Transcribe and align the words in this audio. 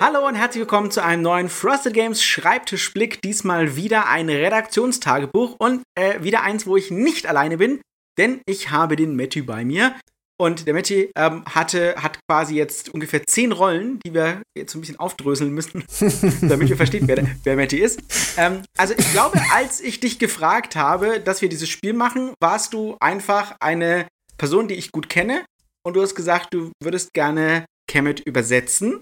Hallo 0.00 0.28
und 0.28 0.36
herzlich 0.36 0.60
willkommen 0.60 0.92
zu 0.92 1.02
einem 1.02 1.22
neuen 1.22 1.48
Frosted 1.48 1.92
Games 1.92 2.22
Schreibtischblick. 2.22 3.20
Diesmal 3.20 3.74
wieder 3.74 4.08
ein 4.08 4.30
Redaktionstagebuch 4.30 5.56
und 5.58 5.82
äh, 5.96 6.22
wieder 6.22 6.42
eins, 6.42 6.68
wo 6.68 6.76
ich 6.76 6.92
nicht 6.92 7.26
alleine 7.26 7.58
bin, 7.58 7.80
denn 8.16 8.40
ich 8.46 8.70
habe 8.70 8.94
den 8.94 9.16
Matty 9.16 9.42
bei 9.42 9.64
mir. 9.64 9.96
Und 10.40 10.68
der 10.68 10.74
Matty 10.74 11.10
ähm, 11.16 11.44
hatte, 11.46 11.96
hat 11.96 12.20
quasi 12.30 12.54
jetzt 12.54 12.90
ungefähr 12.90 13.26
zehn 13.26 13.50
Rollen, 13.50 13.98
die 14.06 14.14
wir 14.14 14.40
jetzt 14.56 14.70
so 14.70 14.78
ein 14.78 14.82
bisschen 14.82 15.00
aufdröseln 15.00 15.50
müssen, 15.52 15.82
damit 16.48 16.70
ihr 16.70 16.76
versteht, 16.76 17.02
wer, 17.08 17.26
wer 17.42 17.56
Matty 17.56 17.78
ist. 17.78 18.00
Ähm, 18.36 18.62
also 18.76 18.94
ich 18.96 19.10
glaube, 19.10 19.42
als 19.52 19.80
ich 19.80 19.98
dich 19.98 20.20
gefragt 20.20 20.76
habe, 20.76 21.18
dass 21.18 21.42
wir 21.42 21.48
dieses 21.48 21.68
Spiel 21.68 21.92
machen, 21.92 22.34
warst 22.40 22.72
du 22.72 22.96
einfach 23.00 23.56
eine 23.58 24.06
Person, 24.36 24.68
die 24.68 24.74
ich 24.74 24.92
gut 24.92 25.08
kenne. 25.08 25.44
Und 25.84 25.94
du 25.94 26.02
hast 26.02 26.14
gesagt, 26.14 26.54
du 26.54 26.70
würdest 26.80 27.14
gerne 27.14 27.64
Kemet 27.88 28.20
übersetzen. 28.20 29.00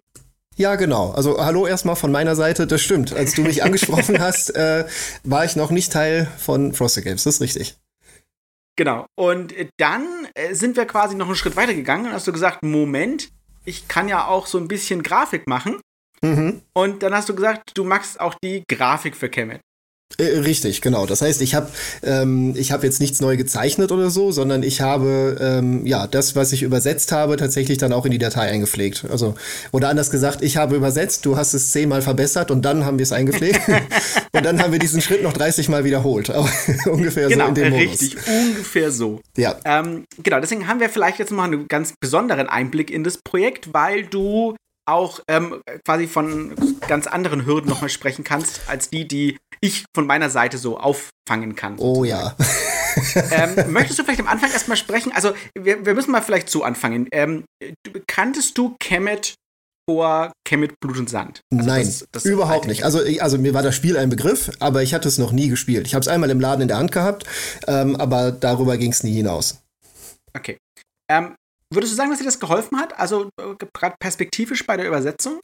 Ja, 0.57 0.77
genau. 0.77 1.11
Also 1.11 1.39
hallo 1.39 1.67
erstmal 1.67 1.97
von 1.97 2.11
meiner 2.11 2.35
Seite. 2.35 2.67
Das 2.67 2.81
stimmt. 2.81 3.13
Als 3.13 3.35
du 3.35 3.43
mich 3.43 3.63
angesprochen 3.65 4.19
hast, 4.21 4.55
äh, 4.57 4.87
war 5.23 5.45
ich 5.45 5.55
noch 5.55 5.71
nicht 5.71 5.93
Teil 5.93 6.27
von 6.39 6.73
Frosted 6.73 7.05
Games. 7.05 7.25
Das 7.25 7.37
ist 7.37 7.41
richtig. 7.43 7.77
Genau. 8.77 9.07
Und 9.15 9.55
dann 9.79 10.07
äh, 10.35 10.55
sind 10.55 10.77
wir 10.77 10.87
quasi 10.87 11.15
noch 11.15 11.27
einen 11.27 11.37
Schritt 11.37 11.57
weiter 11.57 11.75
gegangen 11.75 12.07
und 12.07 12.13
hast 12.13 12.27
du 12.27 12.33
gesagt, 12.33 12.63
Moment, 12.63 13.31
ich 13.65 13.89
kann 13.89 14.09
ja 14.09 14.27
auch 14.27 14.47
so 14.47 14.59
ein 14.59 14.69
bisschen 14.69 15.03
Grafik 15.03 15.47
machen. 15.47 15.81
Mhm. 16.23 16.63
Und 16.73 17.03
dann 17.03 17.15
hast 17.15 17.29
du 17.29 17.35
gesagt, 17.35 17.73
du 17.75 17.85
machst 17.85 18.21
auch 18.21 18.35
die 18.43 18.65
Grafik 18.69 19.17
für 19.17 19.29
Kemet. 19.29 19.61
Äh, 20.19 20.39
richtig, 20.39 20.81
genau. 20.81 21.05
Das 21.05 21.21
heißt, 21.21 21.43
ich 21.43 21.55
habe 21.55 21.69
ähm, 22.03 22.55
ich 22.57 22.73
habe 22.73 22.87
jetzt 22.87 23.01
nichts 23.01 23.21
neu 23.21 23.37
gezeichnet 23.37 23.93
oder 23.93 24.09
so, 24.09 24.31
sondern 24.31 24.63
ich 24.63 24.81
habe 24.81 25.37
ähm, 25.41 25.85
ja 25.85 26.07
das, 26.07 26.35
was 26.35 26.53
ich 26.53 26.63
übersetzt 26.63 27.13
habe, 27.13 27.37
tatsächlich 27.37 27.77
dann 27.79 27.93
auch 27.93 28.07
in 28.07 28.13
die 28.13 28.19
Datei 28.19 28.49
eingepflegt. 28.49 29.05
Also 29.11 29.35
oder 29.73 29.89
anders 29.89 30.11
gesagt, 30.11 30.43
ich 30.43 30.57
habe 30.57 30.77
übersetzt, 30.77 31.27
du 31.27 31.37
hast 31.37 31.53
es 31.55 31.71
zehnmal 31.71 32.03
verbessert 32.03 32.51
und 32.51 32.65
dann 32.65 32.85
haben 32.85 32.99
wir 32.99 33.03
es 33.03 33.13
eingepflegt 33.13 33.61
und 34.33 34.45
dann 34.45 34.63
haben 34.63 34.73
wir 34.73 34.79
diesen 34.79 35.03
Schritt 35.03 35.23
noch 35.23 35.35
30 35.35 35.69
Mal 35.69 35.85
wiederholt. 35.85 36.33
ungefähr 36.87 37.29
genau, 37.29 37.45
so 37.45 37.49
in 37.49 37.55
dem 37.57 37.71
Modus. 37.71 38.01
richtig, 38.01 38.17
ungefähr 38.27 38.91
so. 38.93 39.21
Ja. 39.37 39.57
Ähm, 39.65 40.05
genau, 40.23 40.41
deswegen 40.41 40.67
haben 40.67 40.81
wir 40.81 40.89
vielleicht 40.89 41.19
jetzt 41.19 41.33
mal 41.33 41.45
einen 41.45 41.69
ganz 41.69 41.93
besonderen 42.01 42.49
Einblick 42.49 42.91
in 42.91 43.05
das 43.05 43.19
Projekt, 43.19 43.75
weil 43.75 44.05
du 44.05 44.55
auch 44.87 45.21
ähm, 45.29 45.61
quasi 45.85 46.07
von 46.07 46.55
ganz 46.87 47.07
anderen 47.07 47.45
Hürden 47.45 47.69
nochmal 47.69 47.91
sprechen 47.91 48.25
kannst, 48.25 48.61
als 48.69 48.89
die, 48.89 49.07
die 49.07 49.37
ich 49.61 49.85
von 49.95 50.07
meiner 50.07 50.31
Seite 50.31 50.59
so 50.59 50.79
auffangen 50.79 51.57
kann. 51.57 51.79
Oh 51.79 52.05
ja. 52.05 52.37
ähm, 53.31 53.73
möchtest 53.73 53.99
du 53.99 54.05
vielleicht 54.05 54.21
am 54.21 54.29
Anfang 54.29 54.51
erstmal 54.51 54.77
sprechen? 54.77 55.13
Also, 55.13 55.33
wir, 55.59 55.85
wir 55.85 55.95
müssen 55.95 56.13
mal 56.13 56.23
vielleicht 56.23 56.49
so 56.49 56.63
anfangen. 56.63 57.09
Ähm, 57.13 57.45
kanntest 58.07 58.57
du 58.59 58.77
Kemet 58.79 59.35
vor 59.89 60.33
Kemet 60.45 60.79
Blut 60.81 60.99
und 60.99 61.11
Sand? 61.11 61.41
Also 61.53 61.69
Nein, 61.69 61.85
das, 61.85 62.07
das 62.13 62.25
überhaupt 62.25 62.67
nicht. 62.67 62.85
Also, 62.85 63.01
also 63.21 63.39
mir 63.39 63.55
war 63.55 63.63
das 63.63 63.75
Spiel 63.75 63.97
ein 63.97 64.11
Begriff, 64.11 64.51
aber 64.61 64.83
ich 64.83 64.95
hatte 64.95 65.09
es 65.09 65.19
noch 65.19 65.33
nie 65.33 65.49
gespielt. 65.49 65.87
Ich 65.87 65.95
habe 65.95 66.03
es 66.03 66.09
einmal 66.09 66.31
im 66.31 66.41
Laden 66.41 66.63
in 66.63 66.69
der 66.69 66.79
Hand 66.79 66.93
gehabt, 66.93 67.25
ähm, 67.67 67.97
aber 67.97 68.33
darüber 68.33 68.77
ging 68.77 68.93
es 68.93 69.03
nie 69.03 69.15
hinaus. 69.15 69.63
Okay. 70.35 70.59
Ähm, 71.09 71.35
Würdest 71.73 71.93
du 71.93 71.97
sagen, 71.97 72.11
dass 72.11 72.21
dir 72.21 72.25
das 72.25 72.41
geholfen 72.41 72.79
hat? 72.79 72.99
Also 72.99 73.29
äh, 73.39 73.55
gerade 73.73 73.97
perspektivisch 73.99 74.67
bei 74.67 74.77
der 74.77 74.87
Übersetzung? 74.87 75.41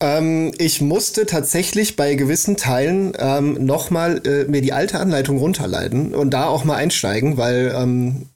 Ähm, 0.00 0.52
ich 0.58 0.80
musste 0.80 1.26
tatsächlich 1.26 1.96
bei 1.96 2.14
gewissen 2.14 2.56
Teilen 2.56 3.12
ähm, 3.18 3.64
nochmal 3.64 4.20
äh, 4.26 4.44
mir 4.44 4.60
die 4.60 4.72
alte 4.72 4.98
Anleitung 4.98 5.38
runterleiten 5.38 6.14
und 6.14 6.30
da 6.30 6.46
auch 6.46 6.64
mal 6.64 6.76
einsteigen, 6.76 7.36
weil 7.36 7.72
ähm, 7.76 8.26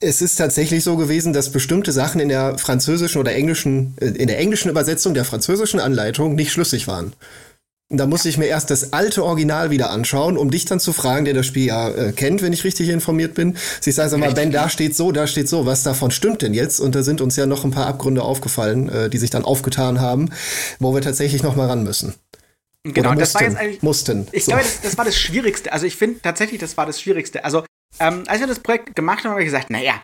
es 0.00 0.22
ist 0.22 0.36
tatsächlich 0.36 0.84
so 0.84 0.96
gewesen, 0.96 1.32
dass 1.32 1.50
bestimmte 1.50 1.92
Sachen 1.92 2.20
in 2.20 2.28
der 2.28 2.58
französischen 2.58 3.18
oder 3.18 3.34
englischen, 3.34 3.94
äh, 4.00 4.06
in 4.06 4.26
der 4.26 4.38
englischen 4.38 4.70
Übersetzung 4.70 5.14
der 5.14 5.24
französischen 5.24 5.80
Anleitung 5.80 6.34
nicht 6.34 6.52
schlüssig 6.52 6.86
waren. 6.86 7.14
Da 7.90 8.06
musste 8.06 8.30
ich 8.30 8.38
mir 8.38 8.46
erst 8.46 8.70
das 8.70 8.94
alte 8.94 9.22
Original 9.22 9.70
wieder 9.70 9.90
anschauen, 9.90 10.38
um 10.38 10.50
dich 10.50 10.64
dann 10.64 10.80
zu 10.80 10.94
fragen, 10.94 11.26
der 11.26 11.34
das 11.34 11.46
Spiel 11.46 11.66
ja 11.66 11.90
äh, 11.90 12.12
kennt, 12.12 12.40
wenn 12.40 12.52
ich 12.52 12.64
richtig 12.64 12.88
informiert 12.88 13.34
bin. 13.34 13.58
Sie 13.80 13.92
sagen, 13.92 14.08
sag 14.08 14.20
mal, 14.20 14.32
Ben, 14.32 14.50
da 14.50 14.70
steht 14.70 14.96
so, 14.96 15.12
da 15.12 15.26
steht 15.26 15.48
so, 15.48 15.66
was 15.66 15.82
davon 15.82 16.10
stimmt 16.10 16.40
denn 16.40 16.54
jetzt? 16.54 16.80
Und 16.80 16.94
da 16.94 17.02
sind 17.02 17.20
uns 17.20 17.36
ja 17.36 17.44
noch 17.44 17.64
ein 17.64 17.70
paar 17.70 17.86
Abgründe 17.86 18.22
aufgefallen, 18.22 18.88
äh, 18.88 19.10
die 19.10 19.18
sich 19.18 19.28
dann 19.28 19.44
aufgetan 19.44 20.00
haben, 20.00 20.30
wo 20.78 20.94
wir 20.94 21.02
tatsächlich 21.02 21.42
noch 21.42 21.56
mal 21.56 21.66
ran 21.68 21.84
müssen. 21.84 22.14
Genau, 22.84 23.10
mussten, 23.10 23.20
das 23.20 23.34
war 23.34 23.42
jetzt 23.42 23.56
eigentlich. 23.56 23.82
Mussten. 23.82 24.28
Ich 24.32 24.44
so. 24.44 24.52
glaube, 24.52 24.64
das, 24.64 24.80
das, 24.80 24.98
war 24.98 25.04
das 25.04 25.16
Schwierigste. 25.16 25.72
Also 25.72 25.86
ich 25.86 25.96
finde 25.96 26.20
tatsächlich, 26.20 26.60
das 26.60 26.76
war 26.76 26.86
das 26.86 27.00
Schwierigste. 27.00 27.44
Also, 27.44 27.64
ähm, 28.00 28.24
als 28.26 28.40
wir 28.40 28.46
das 28.46 28.60
Projekt 28.60 28.96
gemacht 28.96 29.24
haben, 29.24 29.30
habe 29.30 29.42
ich 29.42 29.46
gesagt, 29.46 29.70
naja, 29.70 30.00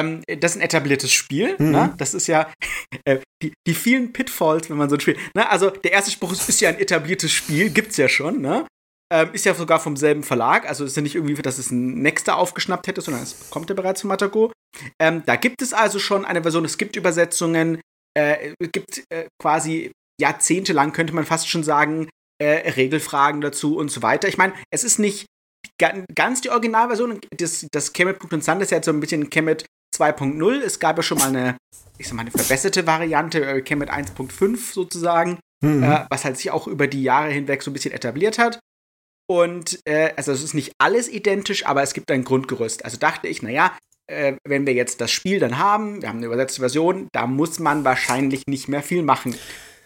ähm, 0.00 0.22
das 0.26 0.52
ist 0.52 0.56
ein 0.58 0.64
etabliertes 0.64 1.12
Spiel. 1.12 1.56
Mhm. 1.58 1.70
Ne? 1.70 1.94
Das 1.98 2.14
ist 2.14 2.26
ja 2.26 2.50
äh, 3.04 3.18
die, 3.42 3.52
die, 3.66 3.74
vielen 3.74 4.12
Pitfalls, 4.12 4.70
wenn 4.70 4.76
man 4.76 4.88
so 4.88 4.96
ein 4.96 5.00
Spiel. 5.00 5.18
Ne? 5.34 5.48
Also 5.48 5.70
der 5.70 5.92
erste 5.92 6.10
Spruch 6.10 6.32
ist, 6.32 6.48
ist 6.48 6.60
ja 6.60 6.70
ein 6.70 6.78
etabliertes 6.78 7.30
Spiel, 7.30 7.70
gibt's 7.70 7.96
ja 7.96 8.08
schon. 8.08 8.40
Ne? 8.40 8.66
Ähm, 9.12 9.30
ist 9.32 9.44
ja 9.44 9.54
sogar 9.54 9.80
vom 9.80 9.96
selben 9.96 10.22
Verlag. 10.22 10.68
Also 10.68 10.84
ist 10.84 10.96
ja 10.96 11.02
nicht 11.02 11.14
irgendwie, 11.14 11.40
dass 11.40 11.58
es 11.58 11.70
ein 11.70 12.02
Nexter 12.02 12.36
aufgeschnappt 12.36 12.86
hätte, 12.86 13.00
sondern 13.00 13.22
es 13.22 13.50
kommt 13.50 13.68
ja 13.68 13.74
bereits 13.74 14.00
von 14.00 14.08
Matago. 14.08 14.52
Ähm, 15.00 15.22
da 15.26 15.36
gibt 15.36 15.62
es 15.62 15.72
also 15.72 15.98
schon 15.98 16.24
eine 16.24 16.42
Version. 16.42 16.64
Es 16.64 16.78
gibt 16.78 16.96
Übersetzungen. 16.96 17.80
Äh, 18.16 18.54
es 18.58 18.70
gibt 18.72 19.04
äh, 19.10 19.26
quasi 19.40 19.92
jahrzehntelang, 20.20 20.92
könnte 20.92 21.14
man 21.14 21.26
fast 21.26 21.48
schon 21.48 21.64
sagen, 21.64 22.08
äh, 22.40 22.70
Regelfragen 22.70 23.40
dazu 23.40 23.76
und 23.76 23.90
so 23.90 24.02
weiter. 24.02 24.28
Ich 24.28 24.38
meine, 24.38 24.54
es 24.72 24.84
ist 24.84 24.98
nicht 24.98 25.26
ganz 25.78 26.40
die 26.40 26.50
Originalversion. 26.50 27.20
Das, 27.36 27.66
das 27.72 27.92
Kemet 27.92 28.20
und 28.32 28.44
Sand 28.44 28.62
ist 28.62 28.70
ja 28.70 28.78
jetzt 28.78 28.86
so 28.86 28.92
ein 28.92 29.00
bisschen 29.00 29.30
Kemet 29.30 29.64
2.0. 29.98 30.60
Es 30.60 30.78
gab 30.78 30.96
ja 30.96 31.02
schon 31.02 31.18
mal 31.18 31.28
eine, 31.28 31.56
ich 31.98 32.06
sag 32.06 32.14
mal, 32.14 32.22
eine 32.22 32.30
verbesserte 32.30 32.86
Variante, 32.86 33.44
äh, 33.44 33.62
Kemet 33.62 33.90
1.5 33.90 34.72
sozusagen, 34.72 35.38
mhm. 35.60 35.82
äh, 35.82 36.06
was 36.10 36.24
halt 36.24 36.36
sich 36.36 36.50
auch 36.50 36.66
über 36.66 36.86
die 36.86 37.02
Jahre 37.02 37.30
hinweg 37.30 37.62
so 37.62 37.70
ein 37.70 37.74
bisschen 37.74 37.92
etabliert 37.92 38.38
hat. 38.38 38.60
Und 39.26 39.80
äh, 39.86 40.12
also 40.16 40.32
es 40.32 40.42
ist 40.42 40.54
nicht 40.54 40.72
alles 40.78 41.08
identisch, 41.08 41.66
aber 41.66 41.82
es 41.82 41.94
gibt 41.94 42.10
ein 42.10 42.24
Grundgerüst. 42.24 42.84
Also 42.84 42.98
dachte 42.98 43.26
ich, 43.26 43.42
naja, 43.42 43.76
äh, 44.06 44.34
wenn 44.44 44.66
wir 44.66 44.74
jetzt 44.74 45.00
das 45.00 45.10
Spiel 45.10 45.38
dann 45.38 45.58
haben, 45.58 46.02
wir 46.02 46.08
haben 46.08 46.18
eine 46.18 46.26
übersetzte 46.26 46.60
Version, 46.60 47.08
da 47.12 47.26
muss 47.26 47.58
man 47.58 47.84
wahrscheinlich 47.84 48.46
nicht 48.46 48.68
mehr 48.68 48.82
viel 48.82 49.02
machen. 49.02 49.34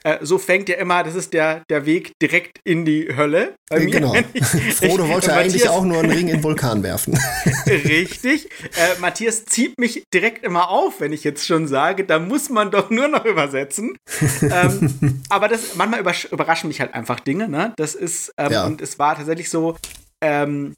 Äh, 0.05 0.19
so 0.23 0.39
fängt 0.39 0.69
ja 0.69 0.77
immer, 0.77 1.03
das 1.03 1.15
ist 1.15 1.33
der, 1.33 1.63
der 1.69 1.87
Weg 1.87 2.13
direkt 2.21 2.61
in 2.65 2.85
die 2.85 3.15
Hölle. 3.17 3.55
Bei 3.69 3.81
mir. 3.81 3.91
Genau. 3.91 4.15
Ich, 4.35 4.45
Frodo 4.75 5.09
wollte 5.09 5.29
Matthias, 5.29 5.37
eigentlich 5.37 5.69
auch 5.69 5.85
nur 5.85 5.99
einen 5.99 6.11
Ring 6.11 6.29
in 6.29 6.37
den 6.37 6.43
Vulkan 6.43 6.83
werfen. 6.83 7.19
Richtig. 7.67 8.49
Äh, 8.77 9.01
Matthias 9.01 9.45
zieht 9.47 9.79
mich 9.79 10.05
direkt 10.13 10.45
immer 10.45 10.69
auf, 10.71 11.01
wenn 11.01 11.13
ich 11.13 11.25
jetzt 11.25 11.47
schon 11.47 11.67
sage, 11.67 12.05
da 12.05 12.19
muss 12.19 12.51
man 12.51 12.71
doch 12.71 12.91
nur 12.91 13.09
noch 13.09 13.25
übersetzen. 13.25 13.97
ähm, 14.43 15.23
aber 15.29 15.49
das, 15.49 15.75
manchmal 15.77 16.01
überraschen 16.31 16.69
mich 16.69 16.81
halt 16.81 16.95
einfach 16.95 17.21
Dinge. 17.21 17.49
Ne? 17.49 17.73
Das 17.77 17.95
ist, 17.95 18.33
ähm, 18.39 18.53
ja. 18.53 18.67
und 18.67 18.81
es 18.81 18.99
war 18.99 19.17
tatsächlich 19.17 19.51
so, 19.51 19.77
ähm, 20.23 20.75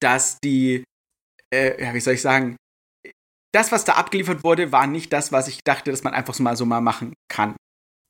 dass 0.00 0.38
die, 0.42 0.84
äh, 1.52 1.82
ja, 1.82 1.94
wie 1.94 2.00
soll 2.00 2.14
ich 2.14 2.22
sagen, 2.22 2.56
das, 3.56 3.72
was 3.72 3.84
da 3.84 3.94
abgeliefert 3.94 4.44
wurde, 4.44 4.70
war 4.70 4.86
nicht 4.86 5.12
das, 5.12 5.32
was 5.32 5.48
ich 5.48 5.60
dachte, 5.64 5.90
dass 5.90 6.04
man 6.04 6.12
einfach 6.12 6.34
so 6.34 6.42
mal 6.42 6.56
so 6.56 6.66
mal 6.66 6.80
machen 6.80 7.14
kann. 7.28 7.56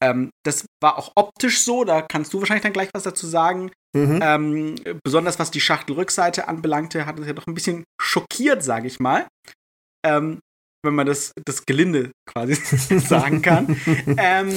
Ähm, 0.02 0.30
das 0.44 0.66
war 0.82 0.98
auch 0.98 1.12
optisch 1.16 1.62
so, 1.62 1.84
da 1.84 2.02
kannst 2.02 2.32
du 2.32 2.40
wahrscheinlich 2.40 2.62
dann 2.62 2.72
gleich 2.72 2.90
was 2.92 3.04
dazu 3.04 3.26
sagen. 3.26 3.70
Mhm. 3.96 4.20
Ähm, 4.22 4.74
besonders 5.02 5.38
was 5.38 5.50
die 5.50 5.60
Schachtelrückseite 5.60 6.48
anbelangte, 6.48 7.06
hat 7.06 7.18
es 7.18 7.26
ja 7.26 7.32
doch 7.32 7.46
ein 7.46 7.54
bisschen 7.54 7.84
schockiert, 8.00 8.62
sage 8.62 8.86
ich 8.86 9.00
mal. 9.00 9.26
Ähm, 10.04 10.40
wenn 10.84 10.94
man 10.94 11.06
das, 11.06 11.32
das 11.44 11.64
Gelinde 11.66 12.12
quasi 12.26 12.54
sagen 12.98 13.42
kann. 13.42 13.76
ähm, 14.18 14.54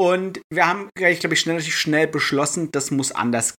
und 0.00 0.40
wir 0.52 0.66
haben, 0.66 0.88
ich 0.98 1.20
glaube, 1.20 1.34
ich 1.34 1.40
schnell, 1.40 1.60
schnell 1.60 2.06
beschlossen, 2.06 2.70
das 2.72 2.90
muss 2.90 3.12
anders 3.12 3.54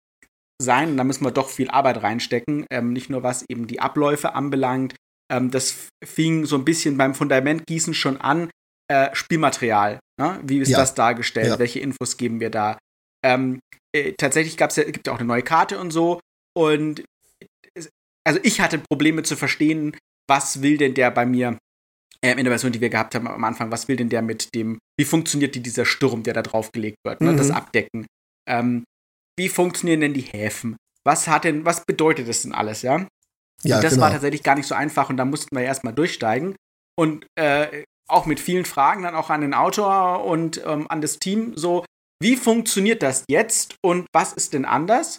sein. 0.60 0.91
Und 0.91 0.96
da 0.96 1.04
müssen 1.04 1.24
wir 1.24 1.30
doch 1.30 1.48
viel 1.48 1.70
Arbeit 1.70 2.02
reinstecken. 2.02 2.66
Ähm, 2.70 2.92
nicht 2.92 3.10
nur 3.10 3.22
was 3.22 3.44
eben 3.48 3.66
die 3.66 3.80
Abläufe 3.80 4.34
anbelangt. 4.34 4.94
Ähm, 5.30 5.50
das 5.50 5.88
fing 6.04 6.46
so 6.46 6.56
ein 6.56 6.64
bisschen 6.64 6.96
beim 6.96 7.14
Fundamentgießen 7.14 7.94
schon 7.94 8.20
an. 8.20 8.50
Äh, 8.88 9.14
Spielmaterial. 9.14 10.00
Ne? 10.20 10.40
Wie 10.42 10.58
ist 10.58 10.68
ja. 10.68 10.78
das 10.78 10.94
dargestellt? 10.94 11.48
Ja. 11.48 11.58
Welche 11.58 11.80
Infos 11.80 12.16
geben 12.16 12.40
wir 12.40 12.50
da? 12.50 12.78
Ähm, 13.24 13.60
äh, 13.94 14.12
tatsächlich 14.18 14.56
gab's 14.56 14.76
ja, 14.76 14.84
gibt 14.84 15.06
ja 15.06 15.12
auch 15.12 15.18
eine 15.18 15.28
neue 15.28 15.42
Karte 15.42 15.78
und 15.78 15.90
so. 15.90 16.20
Und 16.54 17.04
also 18.24 18.40
ich 18.42 18.60
hatte 18.60 18.78
Probleme 18.78 19.22
zu 19.22 19.36
verstehen, 19.36 19.96
was 20.28 20.62
will 20.62 20.78
denn 20.78 20.94
der 20.94 21.10
bei 21.10 21.26
mir 21.26 21.58
äh, 22.20 22.32
in 22.32 22.44
der 22.44 22.52
Version, 22.52 22.72
die 22.72 22.80
wir 22.80 22.90
gehabt 22.90 23.14
haben 23.14 23.26
am 23.26 23.44
Anfang, 23.44 23.70
was 23.70 23.88
will 23.88 23.96
denn 23.96 24.08
der 24.08 24.22
mit 24.22 24.54
dem, 24.54 24.78
wie 24.98 25.04
funktioniert 25.04 25.54
die, 25.54 25.62
dieser 25.62 25.84
Sturm, 25.84 26.22
der 26.22 26.34
da 26.34 26.42
draufgelegt 26.42 26.98
wird, 27.04 27.20
ne? 27.20 27.32
mhm. 27.32 27.36
das 27.36 27.50
Abdecken? 27.50 28.06
Ähm, 28.48 28.84
wie 29.38 29.48
funktionieren 29.48 30.00
denn 30.00 30.14
die 30.14 30.22
Häfen? 30.22 30.76
Was 31.04 31.26
hat 31.26 31.44
denn, 31.44 31.64
was 31.64 31.84
bedeutet 31.84 32.28
das 32.28 32.42
denn 32.42 32.52
alles, 32.52 32.82
ja? 32.82 33.06
ja 33.64 33.76
und 33.76 33.84
das 33.84 33.94
genau. 33.94 34.04
war 34.04 34.12
tatsächlich 34.12 34.42
gar 34.42 34.54
nicht 34.54 34.68
so 34.68 34.74
einfach 34.74 35.10
und 35.10 35.16
da 35.16 35.24
mussten 35.24 35.56
wir 35.56 35.62
erstmal 35.62 35.94
durchsteigen. 35.94 36.54
Und 36.96 37.26
äh, 37.36 37.84
auch 38.09 38.27
mit 38.27 38.41
vielen 38.41 38.65
Fragen 38.65 39.03
dann 39.03 39.15
auch 39.15 39.31
an 39.31 39.41
den 39.41 39.54
Autor 39.54 40.25
und 40.25 40.63
ähm, 40.65 40.87
an 40.89 41.01
das 41.01 41.19
Team 41.19 41.57
so, 41.57 41.84
wie 42.22 42.37
funktioniert 42.37 43.03
das 43.03 43.25
jetzt 43.28 43.77
und 43.83 44.07
was 44.13 44.33
ist 44.33 44.53
denn 44.53 44.65
anders? 44.65 45.19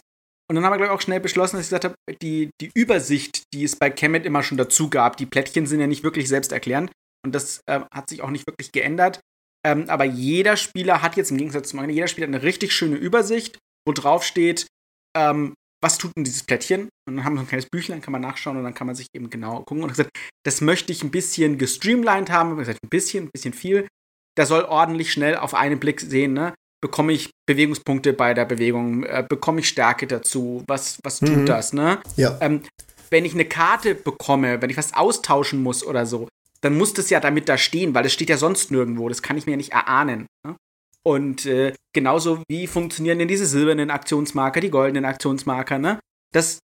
Und 0.49 0.55
dann 0.55 0.65
haben 0.65 0.73
wir, 0.73 0.77
glaube 0.77 0.93
ich, 0.93 0.97
auch 0.97 1.01
schnell 1.01 1.19
beschlossen, 1.19 1.55
dass 1.55 1.65
ich 1.65 1.69
gesagt 1.69 1.85
habe, 1.85 1.95
die, 2.21 2.49
die 2.61 2.71
Übersicht, 2.75 3.43
die 3.53 3.63
es 3.63 3.75
bei 3.75 3.89
Kemet 3.89 4.25
immer 4.25 4.43
schon 4.43 4.57
dazu 4.57 4.89
gab, 4.89 5.17
die 5.17 5.25
Plättchen 5.25 5.65
sind 5.65 5.79
ja 5.79 5.87
nicht 5.87 6.03
wirklich 6.03 6.27
selbsterklärend 6.27 6.91
und 7.25 7.33
das 7.33 7.61
äh, 7.65 7.81
hat 7.91 8.09
sich 8.09 8.21
auch 8.21 8.29
nicht 8.29 8.47
wirklich 8.47 8.71
geändert. 8.71 9.19
Ähm, 9.65 9.89
aber 9.89 10.03
jeder 10.03 10.57
Spieler 10.57 11.01
hat 11.01 11.15
jetzt 11.15 11.31
im 11.31 11.37
Gegensatz 11.37 11.69
zum 11.69 11.79
anderen, 11.79 11.95
jeder 11.95 12.07
Spieler 12.07 12.27
eine 12.27 12.43
richtig 12.43 12.73
schöne 12.73 12.97
Übersicht, 12.97 13.57
wo 13.87 13.93
drauf 13.93 14.23
steht, 14.23 14.67
ähm, 15.15 15.53
was 15.83 15.97
tut 15.97 16.15
denn 16.15 16.23
dieses 16.23 16.43
Plättchen? 16.43 16.89
Und 17.05 17.17
dann 17.17 17.25
haben 17.25 17.33
wir 17.33 17.39
so 17.39 17.43
ein 17.43 17.49
kleines 17.49 17.67
Büchlein, 17.69 18.01
kann 18.01 18.13
man 18.13 18.21
nachschauen 18.21 18.57
und 18.57 18.63
dann 18.63 18.73
kann 18.73 18.87
man 18.87 18.95
sich 18.95 19.07
eben 19.13 19.29
genau 19.29 19.59
gucken. 19.63 19.83
Und 19.83 19.89
gesagt, 19.89 20.09
das 20.43 20.61
möchte 20.61 20.91
ich 20.93 21.03
ein 21.03 21.11
bisschen 21.11 21.57
gestreamlined 21.57 22.31
haben. 22.31 22.51
Ich 22.53 22.59
gesagt, 22.59 22.79
ein 22.83 22.89
bisschen, 22.89 23.25
ein 23.25 23.31
bisschen 23.31 23.53
viel. 23.53 23.87
Da 24.35 24.45
soll 24.45 24.63
ordentlich 24.63 25.11
schnell 25.11 25.35
auf 25.35 25.53
einen 25.53 25.79
Blick 25.79 25.99
sehen, 26.01 26.33
ne? 26.33 26.53
Bekomme 26.81 27.13
ich 27.13 27.29
Bewegungspunkte 27.45 28.13
bei 28.13 28.33
der 28.33 28.45
Bewegung? 28.45 29.03
Äh, 29.03 29.25
bekomme 29.27 29.59
ich 29.59 29.67
Stärke 29.67 30.07
dazu? 30.07 30.63
Was, 30.67 30.99
was 31.03 31.19
tut 31.19 31.29
mhm. 31.29 31.45
das, 31.45 31.73
ne? 31.73 31.99
Ja. 32.15 32.37
Ähm, 32.41 32.63
wenn 33.09 33.25
ich 33.25 33.33
eine 33.33 33.45
Karte 33.45 33.93
bekomme, 33.93 34.61
wenn 34.61 34.69
ich 34.69 34.77
was 34.77 34.93
austauschen 34.93 35.61
muss 35.61 35.85
oder 35.85 36.05
so, 36.05 36.27
dann 36.61 36.77
muss 36.77 36.93
das 36.93 37.09
ja 37.09 37.19
damit 37.19 37.49
da 37.49 37.57
stehen, 37.57 37.93
weil 37.93 38.03
das 38.03 38.13
steht 38.13 38.29
ja 38.29 38.37
sonst 38.37 38.71
nirgendwo. 38.71 39.09
Das 39.09 39.21
kann 39.21 39.37
ich 39.37 39.45
mir 39.45 39.51
ja 39.51 39.57
nicht 39.57 39.73
erahnen. 39.73 40.25
Ne? 40.45 40.55
Und 41.05 41.45
äh, 41.45 41.73
genauso 41.93 42.43
wie 42.47 42.67
funktionieren 42.67 43.19
denn 43.19 43.27
diese 43.27 43.45
silbernen 43.45 43.91
Aktionsmarker, 43.91 44.61
die 44.61 44.69
goldenen 44.69 45.05
Aktionsmarker, 45.05 45.77
ne? 45.77 45.99
Das 46.33 46.59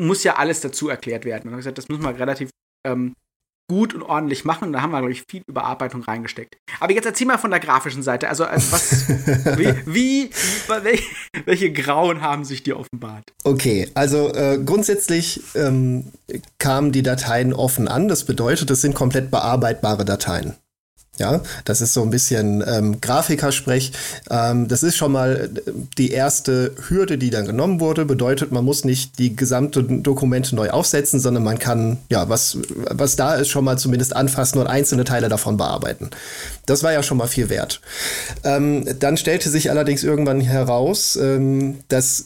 muss 0.00 0.24
ja 0.24 0.36
alles 0.36 0.60
dazu 0.60 0.88
erklärt 0.88 1.24
werden. 1.24 1.50
Und 1.50 1.56
gesagt, 1.56 1.78
das 1.78 1.88
müssen 1.88 2.02
wir 2.02 2.18
relativ 2.18 2.50
ähm, 2.86 3.14
gut 3.70 3.94
und 3.94 4.02
ordentlich 4.02 4.44
machen. 4.44 4.72
Da 4.72 4.82
haben 4.82 4.90
wir, 4.90 4.98
glaube 4.98 5.12
ich, 5.12 5.22
viel 5.30 5.42
Überarbeitung 5.46 6.02
reingesteckt. 6.02 6.56
Aber 6.80 6.92
jetzt 6.92 7.06
erzähl 7.06 7.26
mal 7.26 7.38
von 7.38 7.50
der 7.50 7.60
grafischen 7.60 8.02
Seite. 8.02 8.28
Also, 8.28 8.44
also 8.44 8.72
was, 8.72 9.08
wie, 9.58 9.74
wie, 9.86 10.30
welche, 10.82 11.04
welche 11.44 11.72
Grauen 11.72 12.20
haben 12.20 12.44
sich 12.44 12.62
dir 12.62 12.78
offenbart? 12.78 13.24
Okay, 13.44 13.88
also 13.94 14.32
äh, 14.34 14.58
grundsätzlich 14.64 15.40
ähm, 15.54 16.12
kamen 16.58 16.92
die 16.92 17.02
Dateien 17.02 17.52
offen 17.52 17.88
an. 17.88 18.08
Das 18.08 18.24
bedeutet, 18.24 18.70
es 18.70 18.80
sind 18.80 18.94
komplett 18.94 19.30
bearbeitbare 19.30 20.04
Dateien. 20.04 20.54
Ja, 21.18 21.42
das 21.64 21.80
ist 21.80 21.92
so 21.92 22.02
ein 22.02 22.10
bisschen 22.10 22.64
ähm, 22.66 23.00
Grafikersprech. 23.00 23.92
Ähm, 24.30 24.66
das 24.66 24.82
ist 24.82 24.96
schon 24.96 25.12
mal 25.12 25.48
die 25.96 26.10
erste 26.10 26.72
Hürde, 26.88 27.18
die 27.18 27.30
dann 27.30 27.46
genommen 27.46 27.78
wurde. 27.78 28.04
Bedeutet, 28.04 28.50
man 28.50 28.64
muss 28.64 28.84
nicht 28.84 29.18
die 29.20 29.36
gesamte 29.36 29.84
Dokumente 29.84 30.56
neu 30.56 30.70
aufsetzen, 30.70 31.20
sondern 31.20 31.44
man 31.44 31.60
kann, 31.60 31.98
ja, 32.08 32.28
was, 32.28 32.58
was 32.90 33.14
da 33.14 33.34
ist, 33.34 33.48
schon 33.48 33.64
mal 33.64 33.78
zumindest 33.78 34.16
anfassen 34.16 34.58
und 34.58 34.66
einzelne 34.66 35.04
Teile 35.04 35.28
davon 35.28 35.56
bearbeiten. 35.56 36.10
Das 36.66 36.82
war 36.82 36.92
ja 36.92 37.04
schon 37.04 37.18
mal 37.18 37.28
viel 37.28 37.48
wert. 37.48 37.80
Ähm, 38.42 38.84
dann 38.98 39.16
stellte 39.16 39.50
sich 39.50 39.70
allerdings 39.70 40.02
irgendwann 40.02 40.40
heraus, 40.40 41.14
ähm, 41.14 41.78
dass 41.88 42.24